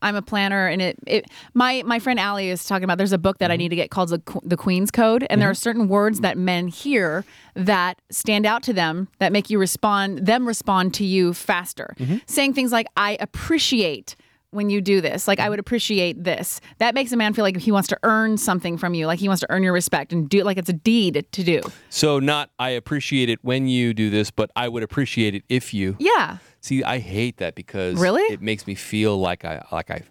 I'm 0.02 0.16
a 0.16 0.22
planner 0.22 0.68
and 0.68 0.82
it, 0.82 0.98
it 1.08 1.26
my 1.54 1.84
my 1.86 2.00
friend 2.00 2.20
Allie 2.20 2.50
is 2.50 2.66
talking 2.66 2.84
about 2.84 2.98
there's 2.98 3.14
a 3.14 3.18
book 3.18 3.38
that 3.38 3.46
Mm-hmm. 3.46 3.54
I 3.54 3.58
need 3.58 3.70
to 3.70 3.76
get 3.76 3.92
called 3.92 4.10
the, 4.10 4.22
the 4.44 4.58
Queen's 4.58 4.92
Code 4.92 5.26
and 5.30 5.42
there 5.42 5.50
are 5.50 5.54
certain 5.54 5.88
words 5.88 6.22
that 6.22 6.38
men 6.38 6.68
hear 6.68 7.26
that 7.56 8.02
stand 8.10 8.46
out 8.46 8.64
to 8.64 8.74
them 8.74 9.08
that 9.20 9.32
make 9.32 9.50
you 9.50 9.60
respond 9.60 10.26
them 10.26 10.48
respond 10.48 10.94
to 10.96 11.06
you 11.06 11.34
faster. 11.34 11.96
Mm-hmm. 12.00 12.18
Saying 12.28 12.54
things 12.54 12.72
like 12.72 12.88
I 12.96 13.18
appreciate 13.20 14.16
when 14.52 14.70
you 14.70 14.82
do 14.82 15.00
this. 15.00 15.28
Like 15.30 15.40
I 15.40 15.50
would 15.50 15.60
appreciate 15.60 16.24
this. 16.26 16.60
That 16.80 16.94
makes 16.94 17.12
a 17.14 17.18
man 17.18 17.34
feel 17.34 17.44
like 17.44 17.56
he 17.58 17.72
wants 17.72 17.88
to 17.90 17.98
earn 18.04 18.38
something 18.38 18.78
from 18.78 18.94
you, 18.94 19.08
like 19.08 19.20
he 19.20 19.30
wants 19.30 19.40
to 19.42 19.48
earn 19.50 19.64
your 19.64 19.72
respect 19.72 20.12
and 20.12 20.28
do 20.30 20.40
it 20.40 20.46
like 20.46 20.58
it's 20.58 20.68
a 20.70 20.74
deed 20.74 21.26
to 21.32 21.44
do. 21.44 21.62
so 21.90 22.20
not 22.20 22.50
i 22.60 22.70
appreciate 22.70 23.30
it 23.30 23.40
when 23.44 23.68
you 23.68 23.94
do 23.94 24.10
this 24.10 24.30
but 24.32 24.52
i 24.56 24.68
would 24.68 24.84
appreciate 24.84 25.34
it 25.36 25.44
if 25.48 25.74
you 25.74 25.96
Yeah. 26.00 26.38
See 26.62 26.84
i 26.84 27.00
hate 27.00 27.38
that 27.38 27.56
because 27.56 28.00
Really? 28.00 28.22
it 28.34 28.42
makes 28.42 28.66
me 28.68 28.76
feel 28.76 29.18
like 29.20 29.44
i 29.46 29.66
like 29.72 29.90
i 29.92 30.04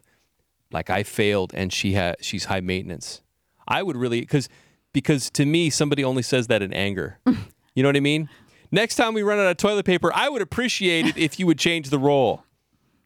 like 0.73 0.91
i 0.91 1.03
failed 1.03 1.53
and 1.55 1.73
she 1.73 1.93
had 1.95 2.17
she's 2.21 2.45
high 2.47 2.61
maintenance 2.61 3.23
i 3.69 3.83
would 3.83 3.97
really 3.97 4.21
because 4.21 4.49
because 4.93 5.31
to 5.31 5.47
me 5.47 5.71
somebody 5.71 6.03
only 6.05 6.23
says 6.23 6.49
that 6.49 6.61
in 6.63 6.73
anger 6.73 7.19
you 7.75 7.83
know 7.83 7.89
what 7.89 7.97
i 7.97 8.01
mean 8.01 8.29
next 8.73 8.97
time 8.97 9.15
we 9.15 9.23
run 9.23 9.39
out 9.39 9.47
of 9.51 9.57
toilet 9.57 9.85
paper 9.87 10.13
i 10.15 10.29
would 10.29 10.43
appreciate 10.43 11.07
it 11.07 11.17
if 11.17 11.39
you 11.39 11.47
would 11.47 11.59
change 11.59 11.89
the 11.91 11.99
roll. 11.99 12.43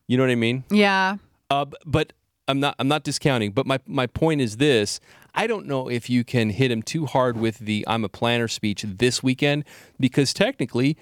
you 0.08 0.16
know 0.16 0.22
what 0.22 0.30
i 0.30 0.34
mean 0.34 0.64
Yeah. 0.70 1.16
uh, 1.50 1.66
but 1.86 2.12
I'm 2.46 2.60
not. 2.60 2.74
I'm 2.78 2.88
not 2.88 3.04
discounting. 3.04 3.52
But 3.52 3.64
my 3.64 3.78
my 3.86 4.06
point 4.06 4.42
is 4.42 4.58
this: 4.58 5.00
I 5.34 5.46
don't 5.46 5.64
know 5.64 5.88
if 5.88 6.10
you 6.10 6.24
can 6.24 6.50
hit 6.50 6.70
him 6.70 6.82
too 6.82 7.06
hard 7.06 7.38
with 7.38 7.56
the 7.58 7.86
"I'm 7.88 8.04
a 8.04 8.08
planner" 8.10 8.48
speech 8.48 8.82
this 8.86 9.22
weekend 9.22 9.64
because 9.98 10.34
technically, 10.34 10.98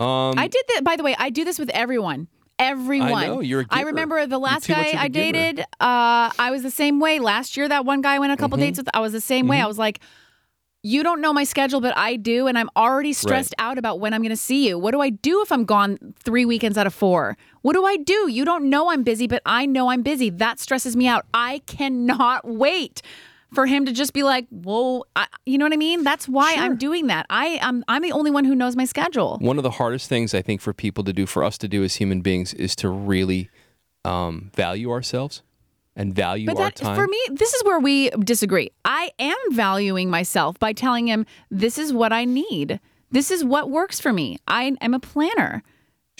um, 0.00 0.34
I 0.38 0.46
did 0.48 0.64
that. 0.74 0.84
By 0.84 0.96
the 0.96 1.02
way, 1.02 1.14
I 1.18 1.30
do 1.30 1.44
this 1.44 1.58
with 1.58 1.70
everyone. 1.70 2.28
Everyone. 2.58 3.12
I 3.12 3.26
know, 3.26 3.40
you're 3.40 3.60
a 3.60 3.66
I 3.70 3.82
remember 3.82 4.26
the 4.26 4.38
last 4.38 4.66
guy 4.66 4.92
I 4.98 5.08
giver. 5.08 5.32
dated. 5.32 5.60
Uh, 5.80 6.30
I 6.38 6.48
was 6.50 6.62
the 6.64 6.70
same 6.72 6.98
way. 6.98 7.20
Last 7.20 7.56
year, 7.56 7.68
that 7.68 7.84
one 7.84 8.00
guy 8.00 8.16
I 8.16 8.18
went 8.18 8.32
a 8.32 8.36
couple 8.36 8.58
Mm-hmm. 8.58 8.66
dates 8.66 8.78
with. 8.78 8.88
I 8.94 9.00
was 9.00 9.12
the 9.12 9.20
same 9.20 9.46
way. 9.46 9.60
I 9.60 9.66
was 9.66 9.78
like, 9.78 10.00
"You 10.82 11.04
don't 11.04 11.20
know 11.20 11.32
my 11.32 11.44
schedule, 11.44 11.80
but 11.80 11.96
I 11.96 12.16
do, 12.16 12.48
and 12.48 12.58
I'm 12.58 12.68
already 12.76 13.12
stressed 13.12 13.54
out 13.58 13.78
about 13.78 14.00
when 14.00 14.12
I'm 14.12 14.22
going 14.22 14.30
to 14.30 14.36
see 14.36 14.66
you. 14.68 14.76
What 14.76 14.90
do 14.90 15.00
I 15.00 15.10
do 15.10 15.40
if 15.42 15.52
I'm 15.52 15.64
gone 15.64 15.98
three 16.18 16.44
weekends 16.44 16.76
out 16.76 16.88
of 16.88 16.94
four? 16.94 17.36
What 17.62 17.74
do 17.74 17.84
I 17.84 17.96
do? 17.96 18.28
You 18.28 18.44
don't 18.44 18.68
know 18.68 18.90
I'm 18.90 19.04
busy, 19.04 19.28
but 19.28 19.40
I 19.46 19.64
know 19.64 19.88
I'm 19.90 20.02
busy. 20.02 20.28
That 20.28 20.58
stresses 20.58 20.96
me 20.96 21.06
out. 21.06 21.26
I 21.32 21.60
cannot 21.66 22.44
wait." 22.48 23.02
For 23.54 23.64
him 23.66 23.86
to 23.86 23.92
just 23.92 24.12
be 24.12 24.22
like, 24.22 24.46
"Whoa," 24.50 25.04
I, 25.16 25.26
you 25.46 25.56
know 25.56 25.64
what 25.64 25.72
I 25.72 25.76
mean? 25.78 26.04
That's 26.04 26.28
why 26.28 26.54
I'm 26.58 26.76
doing 26.76 27.06
that. 27.06 27.24
I 27.30 27.58
am. 27.62 27.82
I'm 27.88 28.02
the 28.02 28.12
only 28.12 28.30
one 28.30 28.44
who 28.44 28.54
knows 28.54 28.76
my 28.76 28.84
schedule. 28.84 29.38
one 29.40 29.56
of 29.56 29.62
the 29.62 29.70
hardest 29.70 30.08
things 30.08 30.34
I 30.34 30.42
think 30.42 30.60
for 30.60 30.74
people 30.74 31.02
to 31.04 31.12
do, 31.14 31.24
for 31.24 31.42
us 31.42 31.56
to 31.58 31.68
do 31.68 31.82
as 31.82 31.96
human 31.96 32.20
beings, 32.20 32.52
is 32.54 32.76
to 32.76 32.90
really 32.90 33.48
um, 34.04 34.50
value 34.54 34.90
ourselves 34.90 35.42
and 35.96 36.14
value 36.14 36.46
But 36.46 36.58
our 36.58 36.64
that 36.64 36.76
time. 36.76 36.94
for 36.94 37.06
me, 37.06 37.18
this 37.32 37.54
is 37.54 37.64
where 37.64 37.80
we 37.80 38.10
disagree. 38.10 38.70
I 38.84 39.10
am 39.18 39.36
valuing 39.50 40.10
myself 40.10 40.58
by 40.58 40.72
telling 40.72 41.08
him 41.08 41.26
this 41.50 41.78
is 41.78 41.92
what 41.92 42.12
I 42.12 42.24
need. 42.24 42.80
This 43.10 43.30
is 43.30 43.42
what 43.44 43.70
works 43.70 43.98
for 43.98 44.12
me. 44.12 44.38
I 44.46 44.76
am 44.80 44.92
a 44.94 45.00
planner. 45.00 45.62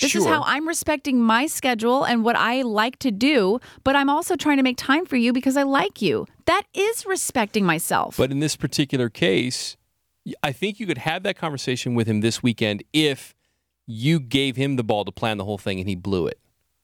This 0.01 0.15
is 0.15 0.25
how 0.27 0.43
I'm 0.47 0.67
respecting 0.69 1.21
my 1.21 1.47
schedule 1.47 2.05
and 2.05 2.25
what 2.25 2.37
I 2.37 2.63
like 2.63 2.99
to 3.01 3.11
do, 3.11 3.61
but 3.85 3.97
I'm 3.97 4.09
also 4.09 4.37
trying 4.37 4.57
to 4.59 4.63
make 4.63 4.77
time 4.77 5.07
for 5.07 5.17
you 5.17 5.33
because 5.33 5.57
I 5.57 5.63
like 5.65 6.01
you. 6.03 6.27
That 6.47 6.63
is 6.75 7.05
respecting 7.07 7.65
myself. 7.65 8.17
But 8.17 8.31
in 8.31 8.41
this 8.41 8.57
particular 8.57 9.09
case, 9.09 9.77
I 10.43 10.53
think 10.53 10.79
you 10.79 10.87
could 10.87 10.99
have 10.99 11.23
that 11.25 11.37
conversation 11.37 11.95
with 11.95 12.07
him 12.07 12.21
this 12.21 12.43
weekend 12.43 12.85
if 12.93 13.35
you 13.87 14.21
gave 14.21 14.57
him 14.57 14.77
the 14.77 14.85
ball 14.85 15.05
to 15.05 15.13
plan 15.13 15.39
the 15.39 15.45
whole 15.45 15.59
thing 15.59 15.79
and 15.81 15.89
he 15.89 15.95
blew 15.97 16.27
it. 16.27 16.39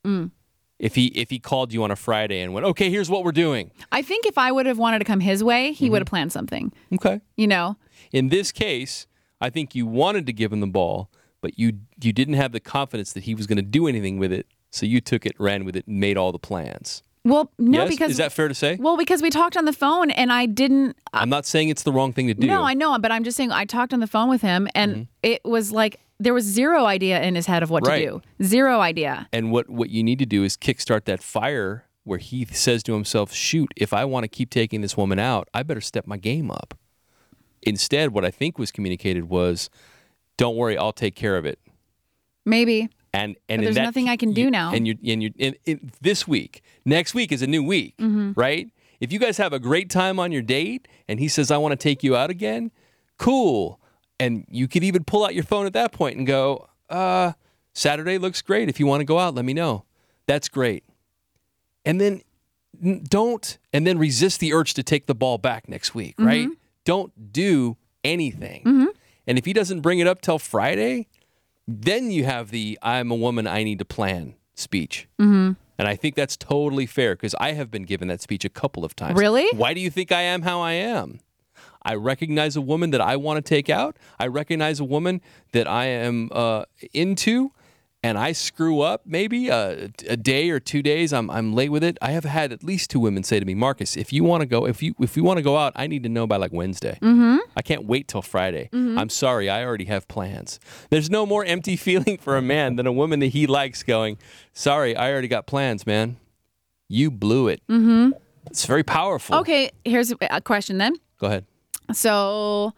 Mm. 0.04 0.30
If 0.78 0.96
he 0.96 1.06
if 1.08 1.30
he 1.30 1.38
called 1.38 1.72
you 1.72 1.84
on 1.84 1.90
a 1.90 1.96
Friday 1.96 2.40
and 2.40 2.52
went, 2.52 2.66
okay, 2.66 2.90
here's 2.90 3.08
what 3.08 3.22
we're 3.24 3.32
doing. 3.32 3.70
I 3.92 4.02
think 4.02 4.26
if 4.26 4.36
I 4.36 4.50
would 4.50 4.66
have 4.66 4.78
wanted 4.78 4.98
to 4.98 5.04
come 5.04 5.20
his 5.20 5.44
way, 5.44 5.72
he 5.72 5.84
Mm-hmm. 5.86 5.92
would 5.92 6.00
have 6.02 6.06
planned 6.08 6.32
something. 6.32 6.72
Okay. 6.92 7.20
You 7.36 7.46
know? 7.46 7.76
In 8.12 8.28
this 8.28 8.50
case, 8.50 9.06
I 9.40 9.50
think 9.50 9.74
you 9.74 9.86
wanted 9.86 10.26
to 10.26 10.32
give 10.32 10.52
him 10.52 10.60
the 10.60 10.66
ball, 10.66 11.10
but 11.44 11.58
you 11.58 11.74
you 12.02 12.10
didn't 12.14 12.34
have 12.34 12.52
the 12.52 12.60
confidence 12.60 13.12
that 13.12 13.24
he 13.24 13.34
was 13.34 13.46
going 13.46 13.56
to 13.56 13.62
do 13.62 13.86
anything 13.86 14.18
with 14.18 14.32
it, 14.32 14.46
so 14.70 14.86
you 14.86 15.02
took 15.02 15.26
it, 15.26 15.34
ran 15.38 15.66
with 15.66 15.76
it, 15.76 15.86
made 15.86 16.16
all 16.16 16.32
the 16.32 16.38
plans. 16.38 17.02
Well, 17.22 17.52
no, 17.58 17.82
yes? 17.82 17.90
because 17.90 18.10
is 18.12 18.16
that 18.16 18.32
fair 18.32 18.48
to 18.48 18.54
say? 18.54 18.76
well, 18.80 18.96
because 18.96 19.20
we 19.20 19.28
talked 19.28 19.56
on 19.58 19.66
the 19.66 19.72
phone 19.74 20.10
and 20.10 20.32
I 20.32 20.46
didn't 20.46 20.96
I'm 21.12 21.28
not 21.28 21.44
saying 21.44 21.68
it's 21.68 21.82
the 21.82 21.92
wrong 21.92 22.14
thing 22.14 22.28
to 22.28 22.34
do. 22.34 22.46
No, 22.46 22.62
I 22.62 22.72
know, 22.72 22.98
but 22.98 23.12
I'm 23.12 23.24
just 23.24 23.36
saying 23.36 23.52
I 23.52 23.66
talked 23.66 23.92
on 23.92 24.00
the 24.00 24.06
phone 24.06 24.30
with 24.30 24.40
him 24.40 24.68
and 24.74 25.08
it 25.22 25.42
was 25.44 25.70
like 25.70 26.00
there 26.18 26.32
was 26.32 26.44
zero 26.44 26.86
idea 26.86 27.20
in 27.22 27.34
his 27.34 27.46
head 27.46 27.62
of 27.62 27.68
what 27.70 27.82
Mm-hmm. 27.82 27.90
Right. 27.90 28.04
to 28.06 28.20
do. 28.38 28.44
Zero 28.44 28.80
idea. 28.80 29.28
And 29.32 29.52
what 29.52 29.68
what 29.68 29.90
you 29.90 30.02
need 30.02 30.18
to 30.20 30.26
do 30.26 30.44
is 30.44 30.56
kickstart 30.56 31.04
that 31.04 31.22
fire 31.22 31.84
where 32.04 32.18
he 32.18 32.44
says 32.46 32.82
to 32.84 32.92
himself, 32.94 33.32
"Shoot, 33.32 33.70
if 33.76 33.92
I 33.92 34.04
want 34.06 34.24
to 34.24 34.28
keep 34.28 34.48
taking 34.50 34.80
this 34.80 34.96
woman 34.96 35.18
out, 35.18 35.48
I 35.54 35.62
better 35.62 35.80
step 35.82 36.06
my 36.06 36.16
game 36.16 36.50
up." 36.50 36.74
Instead, 37.62 38.12
what 38.12 38.24
I 38.24 38.30
think 38.30 38.58
was 38.58 38.70
communicated 38.70 39.24
was, 39.30 39.70
"Don't 40.36 40.56
worry, 40.56 40.76
I'll 40.78 40.92
take 40.92 41.14
care 41.14 41.36
of 41.36 41.44
it." 41.46 41.58
Maybe. 42.44 42.88
And 43.12 43.36
and 43.48 43.62
there's 43.62 43.74
that- 43.76 43.82
nothing 43.84 44.08
I 44.08 44.16
can 44.16 44.32
do 44.32 44.42
you- 44.42 44.50
now. 44.50 44.72
And 44.74 44.86
you 44.86 44.96
and 45.06 45.22
you 45.22 45.32
in, 45.36 45.54
in 45.64 45.92
this 46.00 46.26
week, 46.26 46.62
next 46.84 47.14
week 47.14 47.30
is 47.32 47.42
a 47.42 47.46
new 47.46 47.62
week, 47.62 47.96
Mm-hmm. 47.98 48.32
right? 48.34 48.68
If 49.00 49.12
you 49.12 49.18
guys 49.18 49.36
have 49.38 49.52
a 49.52 49.58
great 49.58 49.90
time 49.90 50.18
on 50.18 50.32
your 50.32 50.42
date, 50.42 50.88
and 51.08 51.20
he 51.20 51.28
says, 51.28 51.50
"I 51.50 51.56
want 51.58 51.72
to 51.72 51.76
take 51.76 52.02
you 52.02 52.16
out 52.16 52.30
again," 52.30 52.70
cool. 53.18 53.80
And 54.20 54.44
you 54.50 54.68
could 54.68 54.84
even 54.84 55.04
pull 55.04 55.24
out 55.24 55.34
your 55.34 55.44
phone 55.44 55.66
at 55.66 55.72
that 55.74 55.92
point 55.92 56.16
and 56.16 56.26
go, 56.26 56.68
"Uh, 56.88 57.32
Saturday 57.72 58.18
looks 58.18 58.40
great. 58.42 58.68
If 58.68 58.78
you 58.80 58.86
want 58.86 59.00
to 59.00 59.04
go 59.04 59.18
out, 59.18 59.34
let 59.34 59.44
me 59.44 59.52
know. 59.54 59.84
That's 60.26 60.48
great." 60.48 60.84
And 61.84 62.00
then 62.00 62.22
don't 63.08 63.58
and 63.72 63.86
then 63.86 63.98
resist 63.98 64.40
the 64.40 64.52
urge 64.52 64.74
to 64.74 64.82
take 64.82 65.06
the 65.06 65.14
ball 65.14 65.38
back 65.38 65.68
next 65.68 65.94
week, 65.94 66.14
right? 66.18 66.48
Don't 66.84 67.32
do 67.32 67.76
anything. 68.02 68.88
And 69.26 69.38
if 69.38 69.44
he 69.44 69.52
doesn't 69.52 69.80
bring 69.80 69.98
it 69.98 70.06
up 70.06 70.20
till 70.20 70.38
Friday, 70.38 71.08
then 71.66 72.10
you 72.10 72.24
have 72.24 72.50
the 72.50 72.78
I'm 72.82 73.10
a 73.10 73.14
woman, 73.14 73.46
I 73.46 73.64
need 73.64 73.78
to 73.78 73.84
plan 73.84 74.34
speech. 74.54 75.08
Mm-hmm. 75.20 75.52
And 75.76 75.88
I 75.88 75.96
think 75.96 76.14
that's 76.14 76.36
totally 76.36 76.86
fair 76.86 77.14
because 77.14 77.34
I 77.40 77.52
have 77.52 77.70
been 77.70 77.84
given 77.84 78.08
that 78.08 78.20
speech 78.20 78.44
a 78.44 78.48
couple 78.48 78.84
of 78.84 78.94
times. 78.94 79.18
Really? 79.18 79.46
Why 79.56 79.74
do 79.74 79.80
you 79.80 79.90
think 79.90 80.12
I 80.12 80.22
am 80.22 80.42
how 80.42 80.60
I 80.60 80.72
am? 80.72 81.20
I 81.82 81.94
recognize 81.94 82.56
a 82.56 82.60
woman 82.60 82.90
that 82.90 83.00
I 83.00 83.16
want 83.16 83.44
to 83.44 83.48
take 83.48 83.68
out. 83.68 83.96
I 84.18 84.28
recognize 84.28 84.80
a 84.80 84.84
woman 84.84 85.20
that 85.52 85.68
I 85.68 85.86
am 85.86 86.30
uh, 86.32 86.64
into. 86.92 87.50
And 88.04 88.18
I 88.18 88.32
screw 88.32 88.82
up 88.82 89.00
maybe 89.06 89.48
a, 89.48 89.90
a 90.06 90.16
day 90.18 90.50
or 90.50 90.60
two 90.60 90.82
days, 90.82 91.10
I'm, 91.10 91.30
I'm 91.30 91.54
late 91.54 91.70
with 91.70 91.82
it. 91.82 91.96
I 92.02 92.10
have 92.10 92.24
had 92.24 92.52
at 92.52 92.62
least 92.62 92.90
two 92.90 93.00
women 93.00 93.24
say 93.24 93.40
to 93.40 93.46
me, 93.46 93.54
Marcus, 93.54 93.96
if 93.96 94.12
you 94.12 94.22
want 94.24 94.42
to 94.42 94.46
go, 94.46 94.66
if 94.66 94.82
you 94.82 94.94
if 95.00 95.16
you 95.16 95.24
want 95.24 95.38
to 95.38 95.42
go 95.42 95.56
out, 95.56 95.72
I 95.74 95.86
need 95.86 96.02
to 96.02 96.10
know 96.10 96.26
by 96.26 96.36
like 96.36 96.52
Wednesday. 96.52 96.98
Mm-hmm. 97.00 97.38
I 97.56 97.62
can't 97.62 97.86
wait 97.86 98.06
till 98.06 98.20
Friday. 98.20 98.68
I'm 98.74 99.08
sorry, 99.08 99.48
I 99.48 99.64
already 99.64 99.86
have 99.86 100.06
plans. 100.06 100.60
There's 100.90 101.08
no 101.08 101.24
more 101.24 101.46
empty 101.46 101.76
feeling 101.88 102.18
for 102.18 102.36
a 102.36 102.42
man 102.42 102.76
than 102.76 102.86
a 102.86 102.92
woman 102.92 103.20
that 103.20 103.28
he 103.28 103.46
likes 103.46 103.82
going, 103.82 104.18
sorry, 104.52 104.94
I 104.94 105.10
already 105.10 105.28
got 105.28 105.46
plans, 105.46 105.86
man. 105.86 106.18
You 106.88 107.10
blew 107.10 107.48
it. 107.48 107.62
Mm-hmm. 107.70 108.10
It's 108.48 108.66
very 108.66 108.82
powerful. 108.82 109.36
Okay, 109.36 109.70
here's 109.82 110.12
a 110.12 110.40
question 110.42 110.76
then. 110.76 110.96
Go 111.18 111.28
ahead. 111.28 111.46
So 111.92 112.72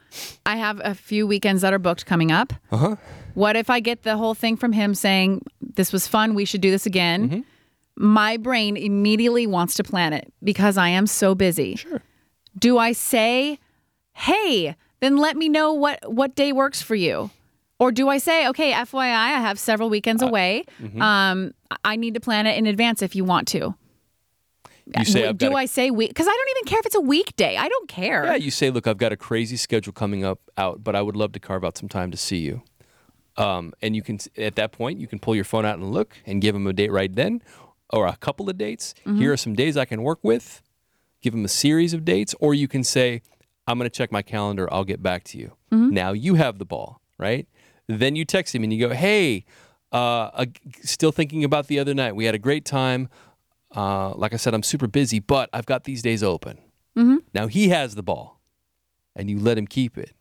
I 0.44 0.56
have 0.56 0.80
a 0.84 0.94
few 0.94 1.26
weekends 1.26 1.62
that 1.62 1.72
are 1.72 1.78
booked 1.78 2.06
coming 2.06 2.32
up. 2.32 2.52
Uh 2.70 2.76
huh. 2.76 2.96
What 3.34 3.56
if 3.56 3.68
I 3.70 3.80
get 3.80 4.02
the 4.02 4.16
whole 4.16 4.34
thing 4.34 4.56
from 4.56 4.72
him 4.72 4.94
saying, 4.94 5.42
this 5.60 5.92
was 5.92 6.06
fun, 6.08 6.34
we 6.34 6.44
should 6.44 6.60
do 6.60 6.70
this 6.70 6.86
again? 6.86 7.44
My 7.96 8.36
brain 8.36 8.76
immediately 8.76 9.46
wants 9.46 9.74
to 9.74 9.84
plan 9.84 10.12
it 10.12 10.32
because 10.42 10.76
I 10.78 10.88
am 10.88 11.06
so 11.06 11.34
busy. 11.34 11.76
Sure. 11.76 12.02
Do 12.58 12.78
I 12.78 12.92
say, 12.92 13.58
hey, 14.14 14.74
then 15.00 15.16
let 15.18 15.36
me 15.36 15.48
know 15.48 15.72
what, 15.72 15.98
what 16.10 16.34
day 16.34 16.52
works 16.52 16.80
for 16.82 16.94
you? 16.94 17.30
Or 17.78 17.92
do 17.92 18.08
I 18.08 18.16
say, 18.16 18.48
okay, 18.48 18.72
FYI, 18.72 19.00
I 19.14 19.28
have 19.32 19.58
several 19.58 19.90
weekends 19.90 20.22
away. 20.22 20.64
Um, 20.98 21.52
I 21.84 21.96
need 21.96 22.14
to 22.14 22.20
plan 22.20 22.46
it 22.46 22.56
in 22.56 22.66
advance 22.66 23.02
if 23.02 23.14
you 23.14 23.22
want 23.24 23.48
to. 23.48 23.74
You 24.98 25.04
say, 25.04 25.32
do 25.32 25.50
a- 25.52 25.54
I 25.54 25.66
say 25.66 25.90
week? 25.90 26.10
Because 26.10 26.26
I 26.28 26.30
don't 26.30 26.48
even 26.58 26.64
care 26.70 26.78
if 26.78 26.86
it's 26.86 26.94
a 26.94 27.00
weekday. 27.00 27.56
I 27.56 27.68
don't 27.68 27.88
care. 27.88 28.24
Yeah, 28.24 28.34
you 28.36 28.50
say, 28.50 28.70
look, 28.70 28.86
I've 28.86 28.98
got 28.98 29.12
a 29.12 29.16
crazy 29.16 29.56
schedule 29.56 29.92
coming 29.92 30.24
up 30.24 30.40
out, 30.56 30.84
but 30.84 30.94
I 30.94 31.02
would 31.02 31.16
love 31.16 31.32
to 31.32 31.40
carve 31.40 31.64
out 31.64 31.76
some 31.76 31.88
time 31.88 32.10
to 32.12 32.16
see 32.16 32.38
you. 32.38 32.62
Um, 33.36 33.72
and 33.82 33.94
you 33.94 34.02
can, 34.02 34.18
at 34.38 34.54
that 34.56 34.72
point, 34.72 34.98
you 34.98 35.06
can 35.06 35.18
pull 35.18 35.34
your 35.34 35.44
phone 35.44 35.66
out 35.66 35.78
and 35.78 35.90
look 35.92 36.16
and 36.24 36.40
give 36.40 36.54
him 36.54 36.66
a 36.66 36.72
date 36.72 36.90
right 36.92 37.14
then 37.14 37.42
or 37.90 38.06
a 38.06 38.16
couple 38.16 38.48
of 38.48 38.56
dates. 38.56 38.94
Here 39.04 39.32
are 39.32 39.36
some 39.36 39.54
days 39.54 39.76
I 39.76 39.84
can 39.84 40.02
work 40.02 40.20
with. 40.22 40.62
Give 41.20 41.34
him 41.34 41.44
a 41.44 41.48
series 41.48 41.92
of 41.92 42.04
dates. 42.04 42.34
Or 42.40 42.54
you 42.54 42.66
can 42.68 42.82
say, 42.84 43.22
I'm 43.66 43.78
going 43.78 43.90
to 43.90 43.94
check 43.94 44.10
my 44.12 44.22
calendar. 44.22 44.72
I'll 44.72 44.84
get 44.84 45.02
back 45.02 45.24
to 45.24 45.38
you. 45.38 45.52
Now 45.70 46.12
you 46.12 46.34
have 46.36 46.58
the 46.58 46.64
ball, 46.64 47.00
right? 47.18 47.46
Then 47.88 48.16
you 48.16 48.24
text 48.24 48.54
him 48.54 48.62
and 48.64 48.72
you 48.72 48.88
go, 48.88 48.94
hey, 48.94 49.44
uh, 49.92 49.96
uh, 50.32 50.46
still 50.82 51.12
thinking 51.12 51.44
about 51.44 51.66
the 51.66 51.78
other 51.78 51.92
night. 51.94 52.16
We 52.16 52.24
had 52.24 52.34
a 52.34 52.38
great 52.38 52.64
time. 52.64 53.08
Uh, 53.76 54.14
like 54.14 54.32
I 54.32 54.36
said, 54.36 54.54
I'm 54.54 54.62
super 54.62 54.86
busy, 54.86 55.18
but 55.20 55.50
I've 55.52 55.66
got 55.66 55.84
these 55.84 56.00
days 56.02 56.22
open. 56.22 56.58
Now 57.34 57.46
he 57.46 57.68
has 57.68 57.94
the 57.94 58.02
ball 58.02 58.40
and 59.14 59.28
you 59.28 59.38
let 59.38 59.58
him 59.58 59.66
keep 59.66 59.98
it. 59.98 60.12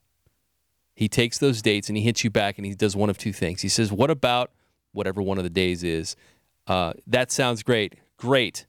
He 0.93 1.07
takes 1.07 1.37
those 1.37 1.61
dates 1.61 1.87
and 1.87 1.97
he 1.97 2.03
hits 2.03 2.23
you 2.23 2.29
back 2.29 2.57
and 2.57 2.65
he 2.65 2.73
does 2.75 2.95
one 2.95 3.09
of 3.09 3.17
two 3.17 3.31
things. 3.33 3.61
He 3.61 3.69
says, 3.69 3.91
What 3.91 4.09
about 4.11 4.51
whatever 4.91 5.21
one 5.21 5.37
of 5.37 5.43
the 5.45 5.49
days 5.49 5.83
is? 5.83 6.15
Uh, 6.67 6.93
that 7.07 7.31
sounds 7.31 7.63
great. 7.63 7.95
Great. 8.17 8.65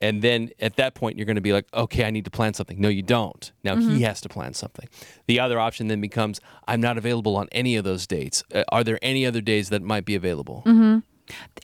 And 0.00 0.20
then 0.22 0.50
at 0.60 0.76
that 0.76 0.94
point, 0.94 1.16
you're 1.16 1.24
going 1.24 1.36
to 1.36 1.40
be 1.42 1.52
like, 1.52 1.66
okay, 1.72 2.04
I 2.04 2.10
need 2.10 2.26
to 2.26 2.30
plan 2.30 2.52
something. 2.52 2.78
No, 2.78 2.88
you 2.88 3.00
don't. 3.00 3.50
Now 3.62 3.76
he 3.76 4.02
has 4.02 4.20
to 4.22 4.28
plan 4.28 4.52
something. 4.52 4.86
The 5.26 5.40
other 5.40 5.58
option 5.58 5.86
then 5.88 6.00
becomes, 6.02 6.40
I'm 6.68 6.80
not 6.80 6.98
available 6.98 7.36
on 7.36 7.48
any 7.52 7.76
of 7.76 7.84
those 7.84 8.06
dates. 8.06 8.42
Uh, 8.52 8.64
are 8.70 8.84
there 8.84 8.98
any 9.00 9.24
other 9.24 9.40
days 9.40 9.70
that 9.70 9.80
might 9.82 10.04
be 10.04 10.14
available? 10.14 10.62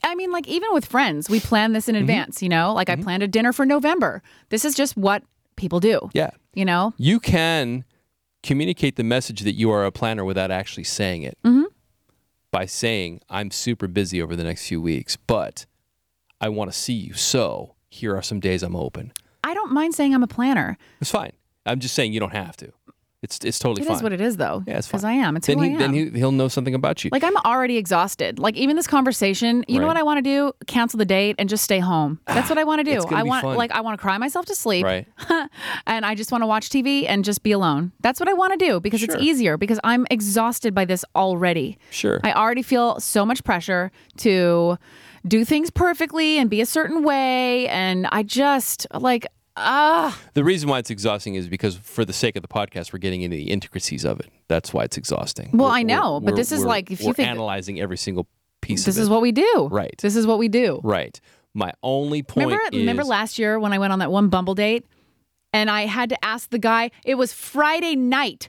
I 0.03 0.15
mean, 0.15 0.31
like 0.31 0.47
even 0.47 0.73
with 0.73 0.85
friends, 0.85 1.29
we 1.29 1.39
plan 1.39 1.73
this 1.73 1.87
in 1.87 1.95
Mm-hmm. 1.95 2.01
advance, 2.03 2.41
you 2.41 2.49
know? 2.49 2.73
Like 2.73 2.89
I 2.89 2.95
planned 2.95 3.23
a 3.23 3.27
dinner 3.27 3.53
for 3.53 3.65
November. 3.65 4.21
This 4.49 4.65
is 4.65 4.75
just 4.75 4.97
what 4.97 5.23
people 5.55 5.79
do. 5.79 6.09
Yeah. 6.13 6.31
You 6.53 6.65
know? 6.65 6.93
You 6.97 7.19
can 7.19 7.85
communicate 8.43 8.95
the 8.95 9.03
message 9.03 9.41
that 9.41 9.53
you 9.53 9.69
are 9.71 9.85
a 9.85 9.91
planner 9.91 10.25
without 10.25 10.49
actually 10.51 10.83
saying 10.85 11.23
it 11.23 11.37
Mm-hmm. 11.43 11.65
by 12.51 12.65
saying, 12.65 13.21
I'm 13.29 13.51
super 13.51 13.87
busy 13.87 14.21
over 14.21 14.35
the 14.35 14.43
next 14.43 14.67
few 14.67 14.81
weeks, 14.81 15.15
but 15.15 15.65
I 16.39 16.49
want 16.49 16.71
to 16.71 16.77
see 16.77 16.93
you. 16.93 17.13
So 17.13 17.75
here 17.89 18.15
are 18.15 18.21
some 18.23 18.39
days 18.39 18.63
I'm 18.63 18.75
open. 18.75 19.13
I 19.43 19.53
don't 19.53 19.71
mind 19.71 19.93
saying 19.95 20.13
I'm 20.15 20.23
a 20.23 20.27
planner. 20.27 20.77
It's 20.99 21.11
fine. 21.11 21.33
I'm 21.65 21.79
just 21.79 21.93
saying 21.93 22.13
you 22.13 22.19
don't 22.19 22.33
have 22.33 22.57
to. 22.57 22.71
It's, 23.23 23.37
it's 23.45 23.59
totally 23.59 23.83
It 23.83 23.87
fine. 23.87 23.97
is 23.97 24.03
what 24.03 24.13
it 24.13 24.21
is, 24.21 24.37
though. 24.37 24.63
Yeah, 24.65 24.79
it's 24.79 24.87
fine. 24.87 24.97
Because. 24.99 25.03
I 25.05 25.11
am. 25.13 25.37
It's 25.37 25.45
then 25.45 25.57
who 25.59 25.63
he, 25.63 25.69
I 25.69 25.73
am. 25.73 25.79
Then 25.79 25.93
he, 25.93 26.09
he'll 26.17 26.31
know 26.31 26.47
something 26.47 26.73
about 26.73 27.03
you. 27.03 27.09
like 27.11 27.23
I'm 27.23 27.37
already 27.37 27.77
exhausted. 27.77 28.39
Like 28.39 28.55
even 28.55 28.75
this 28.75 28.87
conversation, 28.87 29.63
you 29.67 29.79
know 29.79 29.85
what 29.87 29.97
I 29.97 30.03
want 30.03 30.17
to 30.17 30.21
do? 30.23 30.53
Cancel 30.65 30.97
the 30.97 31.05
date 31.05 31.35
and 31.37 31.47
just 31.47 31.63
stay 31.63 31.79
home. 31.79 32.19
That's 32.25 32.49
what 32.49 32.57
I 32.57 32.63
want 32.63 32.79
to 32.79 32.83
do. 32.83 33.03
I 33.13 33.21
want 33.23 33.43
fun. 33.43 33.57
like 33.57 33.71
I 33.71 33.81
want 33.81 33.97
to 33.97 34.01
cry 34.01 34.17
myself 34.17 34.47
to 34.47 34.55
sleep. 34.55 34.83
right. 34.85 35.07
and 35.85 36.05
I 36.05 36.15
just 36.15 36.31
want 36.31 36.41
to 36.41 36.47
watch 36.47 36.69
TV 36.69 37.05
and 37.07 37.23
just 37.23 37.43
be 37.43 37.51
alone. 37.51 37.91
That's 38.01 38.19
what 38.19 38.27
I 38.27 38.33
want 38.33 38.59
to 38.59 38.65
do 38.65 38.79
because 38.79 39.01
Sure. 39.01 39.13
it's 39.15 39.23
easier 39.23 39.55
because 39.57 39.79
I'm 39.83 40.07
exhausted 40.09 40.73
by 40.73 40.85
this 40.85 41.05
already. 41.15 41.77
Sure. 41.91 42.19
I 42.23 42.33
already 42.33 42.63
feel 42.63 42.99
so 42.99 43.25
much 43.25 43.43
pressure 43.43 43.91
to 44.17 44.77
do 45.27 45.45
things 45.45 45.69
perfectly 45.69 46.39
and 46.39 46.49
be 46.49 46.61
a 46.61 46.65
certain 46.65 47.03
way 47.03 47.67
and 47.67 48.07
I 48.11 48.23
just 48.23 48.87
like 48.93 49.27
ah 49.55 50.17
The 50.33 50.43
reason 50.43 50.69
why 50.69 50.79
it's 50.79 50.89
exhausting 50.89 51.35
is 51.35 51.47
because, 51.47 51.75
for 51.75 52.05
the 52.05 52.13
sake 52.13 52.35
of 52.35 52.41
the 52.41 52.47
podcast, 52.47 52.93
we're 52.93 52.99
getting 52.99 53.21
into 53.21 53.35
the 53.37 53.49
intricacies 53.51 54.05
of 54.05 54.19
it. 54.19 54.29
That's 54.47 54.73
why 54.73 54.83
it's 54.83 54.97
exhausting. 54.97 55.49
Well, 55.53 55.69
We're- 55.69 55.79
I 55.79 55.83
know, 55.83 56.19
but 56.19 56.35
this 56.35 56.51
is 56.51 56.63
like, 56.63 56.91
if 56.91 57.01
you 57.01 57.13
think- 57.13 57.27
analyzing 57.29 57.79
every 57.79 57.97
single 57.97 58.27
piece 58.61 58.81
of 58.81 58.85
this 58.85 58.97
is 58.97 59.09
what 59.09 59.21
we 59.21 59.31
do. 59.31 59.67
Right. 59.71 59.95
This 60.01 60.15
is 60.15 60.25
what 60.27 60.37
we 60.37 60.47
do. 60.47 60.79
Right. 60.83 61.19
My 61.53 61.73
only 61.83 62.23
point 62.23 62.45
Remember 62.47 62.63
is 62.71 62.79
remember 62.79 63.03
last 63.03 63.37
year 63.39 63.59
when 63.59 63.73
I 63.73 63.79
went 63.79 63.91
on 63.91 63.99
that 63.99 64.11
one 64.11 64.29
Bumble 64.29 64.55
date 64.55 64.85
and 65.51 65.69
I 65.69 65.81
had 65.85 66.09
to 66.09 66.25
ask 66.25 66.49
the 66.49 66.59
guy, 66.59 66.91
it 67.03 67.15
was 67.15 67.33
Friday 67.33 67.95
night. 67.95 68.47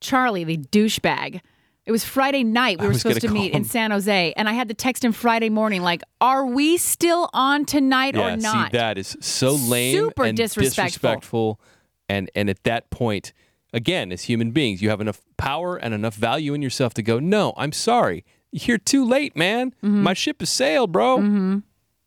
Charlie, 0.00 0.42
the 0.44 0.56
douchebag. 0.58 1.40
It 1.86 1.92
was 1.92 2.04
Friday 2.04 2.42
night. 2.42 2.80
We 2.80 2.86
I 2.86 2.88
were 2.88 2.94
supposed 2.94 3.20
to 3.20 3.28
meet 3.28 3.52
call 3.52 3.60
in 3.60 3.64
San 3.64 3.92
Jose, 3.92 4.34
and 4.36 4.48
I 4.48 4.52
had 4.52 4.68
to 4.68 4.74
text 4.74 5.04
him 5.04 5.12
Friday 5.12 5.48
morning, 5.48 5.82
like, 5.82 6.02
"Are 6.20 6.44
we 6.44 6.76
still 6.76 7.30
on 7.32 7.64
tonight 7.64 8.16
yeah, 8.16 8.34
or 8.34 8.36
not?" 8.36 8.72
See, 8.72 8.78
that 8.78 8.98
is 8.98 9.16
so 9.20 9.52
lame 9.52 9.94
Super 9.94 10.24
and 10.24 10.36
disrespectful. 10.36 10.84
disrespectful. 10.84 11.60
And 12.08 12.30
and 12.34 12.50
at 12.50 12.64
that 12.64 12.90
point, 12.90 13.32
again, 13.72 14.10
as 14.10 14.22
human 14.22 14.50
beings, 14.50 14.82
you 14.82 14.90
have 14.90 15.00
enough 15.00 15.20
power 15.36 15.76
and 15.76 15.94
enough 15.94 16.14
value 16.14 16.54
in 16.54 16.62
yourself 16.62 16.92
to 16.94 17.02
go, 17.02 17.18
no, 17.18 17.54
I'm 17.56 17.72
sorry. 17.72 18.24
You're 18.50 18.78
too 18.78 19.04
late, 19.04 19.36
man. 19.36 19.70
Mm-hmm. 19.82 20.02
My 20.02 20.14
ship 20.14 20.40
has 20.40 20.50
sailed, 20.50 20.90
bro. 20.92 21.62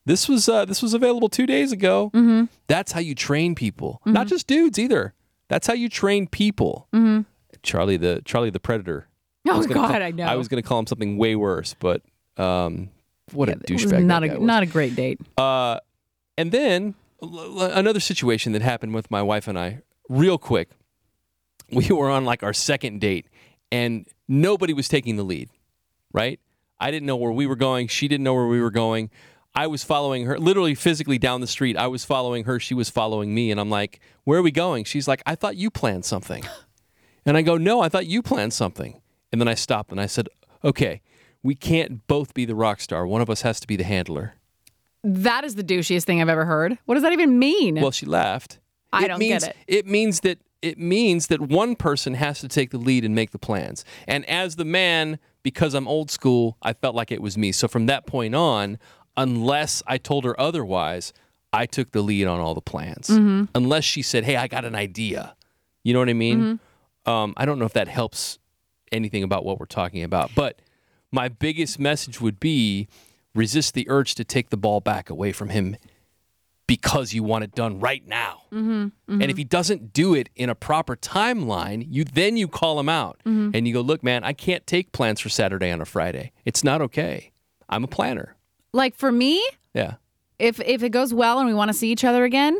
This 0.05 0.27
was 0.27 0.49
uh, 0.49 0.65
this 0.65 0.81
was 0.81 0.93
available 0.93 1.29
two 1.29 1.45
days 1.45 1.71
ago. 1.71 2.11
Mm-hmm. 2.13 2.45
That's 2.67 2.93
how 2.93 2.99
you 2.99 3.13
train 3.13 3.55
people, 3.55 4.01
not 4.05 4.27
just 4.27 4.47
dudes 4.47 4.79
either. 4.79 5.13
That's 5.47 5.67
how 5.67 5.73
you 5.73 5.89
train 5.89 6.27
people. 6.27 6.87
Charlie 7.61 7.97
the 7.97 8.21
Charlie 8.25 8.49
the 8.49 8.59
Predator. 8.59 9.08
I. 9.45 9.51
Oh 9.51 9.61
gonna 9.61 9.73
God, 9.73 9.91
call- 9.91 10.03
I 10.03 10.11
know. 10.11 10.25
I 10.25 10.35
was 10.35 10.47
going 10.47 10.61
to 10.61 10.67
call 10.67 10.79
him 10.79 10.87
something 10.87 11.17
way 11.17 11.35
worse, 11.35 11.75
but 11.79 12.01
um, 12.37 12.89
what 13.31 13.49
a 13.49 13.53
douchebag! 13.53 14.03
not 14.03 14.23
a 14.23 14.43
not 14.43 14.63
a 14.63 14.65
great 14.65 14.95
date. 14.95 15.19
Uh, 15.37 15.79
and 16.37 16.51
then 16.51 16.95
l- 17.21 17.61
l- 17.61 17.71
another 17.71 17.99
situation 17.99 18.51
that 18.53 18.61
happened 18.61 18.93
with 18.93 19.09
my 19.11 19.21
wife 19.21 19.47
and 19.47 19.57
I, 19.57 19.81
real 20.09 20.37
quick. 20.37 20.69
We 21.71 21.87
were 21.89 22.09
on 22.09 22.25
like 22.25 22.41
our 22.43 22.53
second 22.53 22.99
date, 23.01 23.27
and 23.71 24.07
nobody 24.27 24.73
was 24.73 24.87
taking 24.87 25.15
the 25.17 25.23
lead, 25.23 25.49
right? 26.11 26.39
I 26.79 26.91
didn't 26.91 27.05
know 27.05 27.17
where 27.17 27.31
we 27.31 27.45
were 27.45 27.55
going. 27.57 27.87
She 27.87 28.07
didn't 28.07 28.23
know 28.23 28.33
where 28.33 28.47
we 28.47 28.61
were 28.61 28.71
going. 28.71 29.09
I 29.53 29.67
was 29.67 29.83
following 29.83 30.25
her, 30.25 30.39
literally 30.39 30.75
physically 30.75 31.17
down 31.17 31.41
the 31.41 31.47
street. 31.47 31.75
I 31.75 31.87
was 31.87 32.05
following 32.05 32.45
her. 32.45 32.59
She 32.59 32.73
was 32.73 32.89
following 32.89 33.33
me. 33.33 33.51
And 33.51 33.59
I'm 33.59 33.69
like, 33.69 33.99
where 34.23 34.39
are 34.39 34.41
we 34.43 34.51
going? 34.51 34.83
She's 34.85 35.07
like, 35.07 35.21
I 35.25 35.35
thought 35.35 35.57
you 35.57 35.69
planned 35.69 36.05
something. 36.05 36.43
And 37.25 37.35
I 37.35 37.41
go, 37.43 37.57
no, 37.57 37.81
I 37.81 37.89
thought 37.89 38.07
you 38.07 38.23
planned 38.23 38.53
something. 38.53 39.01
And 39.31 39.39
then 39.39 39.47
I 39.47 39.53
stopped 39.53 39.91
and 39.91 40.01
I 40.01 40.05
said, 40.05 40.27
okay, 40.63 41.01
we 41.43 41.55
can't 41.55 42.05
both 42.07 42.33
be 42.33 42.45
the 42.45 42.55
rock 42.55 42.81
star. 42.81 43.05
One 43.07 43.21
of 43.21 43.29
us 43.29 43.41
has 43.43 43.59
to 43.61 43.67
be 43.67 43.75
the 43.75 43.83
handler. 43.83 44.35
That 45.03 45.43
is 45.45 45.55
the 45.55 45.63
douchiest 45.63 46.03
thing 46.03 46.21
I've 46.21 46.29
ever 46.29 46.45
heard. 46.45 46.77
What 46.85 46.95
does 46.95 47.03
that 47.03 47.13
even 47.13 47.39
mean? 47.39 47.75
Well, 47.75 47.91
she 47.91 48.05
laughed. 48.05 48.59
I 48.91 49.05
It 49.05 49.07
don't 49.07 49.19
means, 49.19 49.43
get 49.43 49.55
it. 49.67 49.77
It 49.77 49.85
means 49.87 50.19
that 50.21 50.39
it 50.61 50.77
means 50.77 51.27
that 51.27 51.39
one 51.39 51.75
person 51.77 52.15
has 52.15 52.39
to 52.41 52.49
take 52.49 52.71
the 52.71 52.77
lead 52.77 53.05
and 53.05 53.15
make 53.15 53.31
the 53.31 53.39
plans. 53.39 53.85
And 54.07 54.25
as 54.29 54.57
the 54.57 54.65
man, 54.65 55.17
because 55.41 55.73
I'm 55.73 55.87
old 55.87 56.11
school, 56.11 56.57
I 56.61 56.73
felt 56.73 56.95
like 56.95 57.13
it 57.13 57.21
was 57.21 57.37
me. 57.37 57.53
So 57.53 57.69
from 57.69 57.85
that 57.85 58.05
point 58.05 58.35
on, 58.35 58.77
unless 59.15 59.81
I 59.87 59.97
told 59.97 60.25
her 60.25 60.37
otherwise, 60.37 61.13
I 61.53 61.65
took 61.65 61.91
the 61.91 62.01
lead 62.01 62.27
on 62.27 62.41
all 62.41 62.53
the 62.55 62.61
plans. 62.61 63.07
Mm-hmm. 63.07 63.45
Unless 63.55 63.85
she 63.85 64.01
said, 64.01 64.25
"Hey, 64.25 64.35
I 64.35 64.47
got 64.47 64.65
an 64.65 64.75
idea." 64.75 65.35
You 65.83 65.93
know 65.93 65.99
what 65.99 66.09
I 66.09 66.13
mean? 66.13 66.39
Mm-hmm. 67.05 67.09
Um, 67.09 67.33
I 67.37 67.45
don't 67.45 67.57
know 67.57 67.65
if 67.65 67.73
that 67.73 67.87
helps 67.87 68.37
anything 68.91 69.23
about 69.23 69.45
what 69.45 69.59
we're 69.59 69.65
talking 69.65 70.03
about, 70.03 70.31
but 70.35 70.61
my 71.11 71.27
biggest 71.27 71.79
message 71.79 72.21
would 72.21 72.39
be 72.39 72.87
resist 73.35 73.73
the 73.73 73.89
urge 73.89 74.15
to 74.15 74.23
take 74.23 74.49
the 74.49 74.57
ball 74.57 74.79
back 74.79 75.09
away 75.09 75.31
from 75.31 75.49
him 75.49 75.77
because 76.67 77.13
you 77.13 77.23
want 77.23 77.43
it 77.43 77.55
done 77.55 77.79
right 77.79 78.07
now. 78.07 78.43
Mm-hmm, 78.51 78.71
mm-hmm. 78.71 79.21
And 79.21 79.31
if 79.31 79.37
he 79.37 79.43
doesn't 79.43 79.91
do 79.91 80.13
it 80.13 80.29
in 80.35 80.49
a 80.49 80.55
proper 80.55 80.95
timeline, 80.95 81.85
you 81.89 82.03
then 82.03 82.37
you 82.37 82.47
call 82.47 82.79
him 82.79 82.89
out 82.89 83.19
mm-hmm. 83.25 83.51
and 83.55 83.67
you 83.67 83.73
go, 83.73 83.81
"Look, 83.81 84.03
man, 84.03 84.23
I 84.23 84.33
can't 84.33 84.65
take 84.67 84.91
plans 84.91 85.19
for 85.19 85.29
Saturday 85.29 85.71
on 85.71 85.81
a 85.81 85.85
Friday. 85.85 86.31
It's 86.45 86.63
not 86.63 86.81
okay. 86.81 87.31
I'm 87.67 87.83
a 87.83 87.87
planner." 87.87 88.35
like 88.71 88.95
for 88.95 89.11
me, 89.11 89.43
Yeah. 89.73 89.95
if 90.37 90.59
if 90.59 90.83
it 90.83 90.89
goes 90.89 91.11
well 91.11 91.39
and 91.39 91.47
we 91.47 91.55
want 91.55 91.69
to 91.69 91.73
see 91.73 91.91
each 91.91 92.03
other 92.03 92.23
again, 92.23 92.59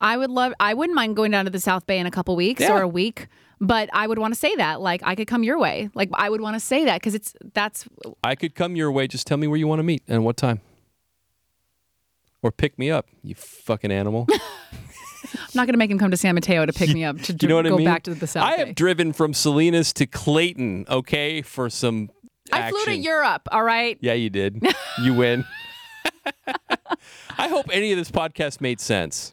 I 0.00 0.16
would 0.16 0.30
love. 0.30 0.52
I 0.60 0.74
wouldn't 0.74 0.94
mind 0.96 1.16
going 1.16 1.30
down 1.30 1.44
to 1.46 1.50
the 1.50 1.60
South 1.60 1.86
Bay 1.86 1.98
in 1.98 2.06
a 2.06 2.10
couple 2.10 2.36
weeks 2.36 2.60
Yeah. 2.60 2.72
or 2.74 2.82
a 2.82 2.88
week, 2.88 3.28
but 3.60 3.88
I 3.92 4.06
would 4.06 4.18
want 4.18 4.34
to 4.34 4.38
say 4.40 4.54
that. 4.56 4.80
Like 4.80 5.00
I 5.04 5.14
could 5.14 5.26
come 5.26 5.42
your 5.42 5.58
way. 5.58 5.88
Like 5.94 6.10
I 6.14 6.28
would 6.28 6.40
want 6.40 6.54
to 6.54 6.60
say 6.60 6.84
that 6.84 7.00
because 7.00 7.14
it's 7.14 7.34
that's 7.54 7.86
I 8.22 8.34
could 8.34 8.54
come 8.54 8.76
your 8.76 8.90
way. 8.92 9.06
Just 9.06 9.26
tell 9.26 9.38
me 9.38 9.46
where 9.46 9.58
you 9.58 9.66
want 9.66 9.78
to 9.78 9.84
meet 9.84 10.02
and 10.08 10.24
what 10.24 10.36
time. 10.36 10.60
Or 12.42 12.52
pick 12.52 12.78
me 12.78 12.90
up, 12.90 13.06
you 13.22 13.34
fucking 13.34 13.90
animal. 13.90 14.26
I'm 14.32 15.40
not 15.54 15.66
going 15.66 15.72
to 15.72 15.78
make 15.78 15.90
him 15.90 15.98
come 15.98 16.10
to 16.10 16.16
San 16.16 16.34
Mateo 16.34 16.66
to 16.66 16.72
pick 16.72 16.90
me 16.92 17.02
up 17.04 17.18
to 17.22 17.32
you 17.40 17.48
know 17.48 17.56
what 17.56 17.64
go 17.64 17.74
I 17.74 17.78
mean? 17.78 17.86
back 17.86 18.02
to 18.02 18.14
the 18.14 18.26
South 18.26 18.44
I 18.44 18.56
Bay. 18.56 18.66
have 18.66 18.74
driven 18.74 19.12
from 19.14 19.32
Salinas 19.32 19.92
to 19.94 20.06
Clayton, 20.06 20.84
okay, 20.90 21.40
for 21.40 21.70
some 21.70 22.10
I 22.52 22.68
flew 22.70 22.84
to. 22.84 22.94
Europe. 22.94 23.48
All 23.50 23.62
right. 23.62 23.96
Yeah, 24.02 24.12
you 24.12 24.28
did. 24.28 24.62
you 25.02 25.14
win. 25.14 25.46
I 27.38 27.48
hope 27.48 27.66
any 27.72 27.92
of 27.92 27.98
this 27.98 28.10
podcast 28.10 28.60
made 28.60 28.78
sense. 28.80 29.32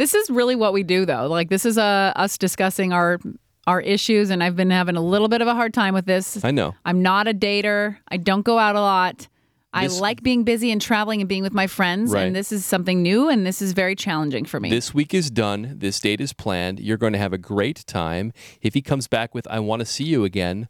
This 0.00 0.14
is 0.14 0.30
really 0.30 0.56
what 0.56 0.72
we 0.72 0.82
do, 0.82 1.04
though. 1.04 1.26
Like 1.26 1.50
this 1.50 1.66
is 1.66 1.76
uh, 1.76 2.14
us 2.16 2.38
discussing 2.38 2.90
our 2.90 3.18
our 3.66 3.82
issues, 3.82 4.30
and 4.30 4.42
I've 4.42 4.56
been 4.56 4.70
having 4.70 4.96
a 4.96 5.02
little 5.02 5.28
bit 5.28 5.42
of 5.42 5.46
a 5.46 5.54
hard 5.54 5.74
time 5.74 5.92
with 5.92 6.06
this. 6.06 6.42
I 6.42 6.52
know. 6.52 6.74
I'm 6.86 7.02
not 7.02 7.28
a 7.28 7.34
dater. 7.34 7.98
I 8.08 8.16
don't 8.16 8.40
go 8.40 8.58
out 8.58 8.76
a 8.76 8.80
lot. 8.80 9.28
I 9.74 9.86
This- 9.86 10.00
like 10.00 10.22
being 10.22 10.42
busy 10.42 10.70
and 10.70 10.80
traveling 10.80 11.20
and 11.20 11.28
being 11.28 11.42
with 11.42 11.52
my 11.52 11.66
friends, 11.66 12.12
Right. 12.12 12.22
and 12.22 12.34
this 12.34 12.50
is 12.50 12.64
something 12.64 13.02
new, 13.02 13.28
and 13.28 13.44
this 13.46 13.60
is 13.60 13.72
very 13.72 13.94
challenging 13.94 14.46
for 14.46 14.58
me. 14.58 14.70
This 14.70 14.94
week 14.94 15.12
is 15.12 15.30
done. 15.30 15.74
This 15.76 16.00
date 16.00 16.22
is 16.22 16.32
planned. 16.32 16.80
You're 16.80 16.96
going 16.96 17.12
to 17.12 17.18
have 17.18 17.34
a 17.34 17.38
great 17.38 17.84
time. 17.86 18.32
If 18.62 18.72
he 18.72 18.80
comes 18.80 19.06
back 19.06 19.34
with, 19.34 19.46
I 19.50 19.60
want 19.60 19.80
to 19.80 19.86
see 19.86 20.04
you 20.04 20.24
again, 20.24 20.68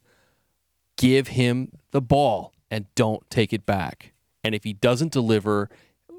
give 0.96 1.28
him 1.28 1.70
the 1.92 2.02
ball 2.02 2.52
and 2.68 2.92
don't 2.96 3.22
take 3.30 3.52
it 3.52 3.64
back. 3.64 4.12
And 4.42 4.56
if 4.56 4.64
he 4.64 4.72
doesn't 4.72 5.12
deliver 5.12 5.70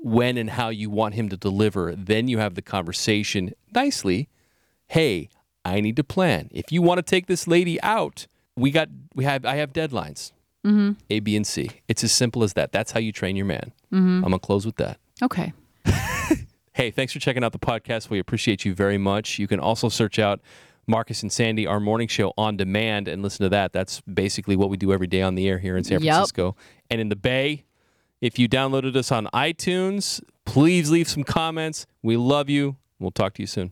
when 0.03 0.37
and 0.37 0.49
how 0.51 0.69
you 0.69 0.89
want 0.89 1.13
him 1.15 1.29
to 1.29 1.37
deliver, 1.37 1.93
then 1.95 2.27
you 2.27 2.37
have 2.39 2.55
the 2.55 2.61
conversation 2.61 3.53
nicely. 3.73 4.29
Hey, 4.87 5.29
I 5.63 5.79
need 5.79 5.95
to 5.97 6.03
plan. 6.03 6.49
If 6.51 6.71
you 6.71 6.81
want 6.81 6.97
to 6.97 7.03
take 7.03 7.27
this 7.27 7.47
lady 7.47 7.81
out, 7.81 8.27
we 8.55 8.71
got 8.71 8.89
we 9.15 9.23
have 9.25 9.45
I 9.45 9.55
have 9.55 9.71
deadlines. 9.73 10.31
Mm-hmm. 10.65 10.91
A, 11.09 11.19
B, 11.21 11.35
and 11.35 11.45
C. 11.47 11.71
It's 11.87 12.03
as 12.03 12.11
simple 12.11 12.43
as 12.43 12.53
that. 12.53 12.71
That's 12.71 12.91
how 12.91 12.99
you 12.99 13.11
train 13.11 13.35
your 13.35 13.45
man. 13.47 13.71
I'm 13.91 14.21
gonna 14.21 14.39
close 14.39 14.65
with 14.65 14.77
that. 14.77 14.97
okay. 15.21 15.53
Hey, 16.73 16.89
thanks 16.89 17.11
for 17.11 17.19
checking 17.19 17.43
out 17.43 17.51
the 17.51 17.59
podcast. 17.59 18.09
We 18.09 18.17
appreciate 18.17 18.63
you 18.63 18.73
very 18.73 18.97
much. 18.97 19.37
You 19.37 19.45
can 19.45 19.59
also 19.59 19.89
search 19.89 20.17
out 20.19 20.39
Marcus 20.87 21.21
and 21.21 21.31
Sandy, 21.31 21.67
our 21.67 21.81
morning 21.81 22.07
show 22.07 22.33
on 22.37 22.55
demand, 22.55 23.09
and 23.09 23.21
listen 23.21 23.43
to 23.43 23.49
that. 23.49 23.73
That's 23.73 23.99
basically 24.01 24.55
what 24.55 24.69
we 24.69 24.77
do 24.77 24.93
every 24.93 25.05
day 25.07 25.21
on 25.21 25.35
the 25.35 25.49
air 25.49 25.59
here 25.59 25.75
in 25.75 25.83
San 25.83 26.01
Yep. 26.01 26.13
Francisco. 26.13 26.55
And 26.89 27.01
in 27.01 27.09
the 27.09 27.17
Bay, 27.17 27.65
if 28.21 28.37
you 28.39 28.47
downloaded 28.47 28.95
us 28.95 29.11
on 29.11 29.27
iTunes, 29.33 30.21
please 30.45 30.89
leave 30.89 31.09
some 31.09 31.23
comments. 31.23 31.85
We 32.01 32.17
love 32.17 32.49
you. 32.49 32.77
We'll 32.99 33.11
talk 33.11 33.33
to 33.35 33.41
you 33.41 33.47
soon. 33.47 33.71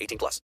18 0.00 0.18
plus. 0.18 0.40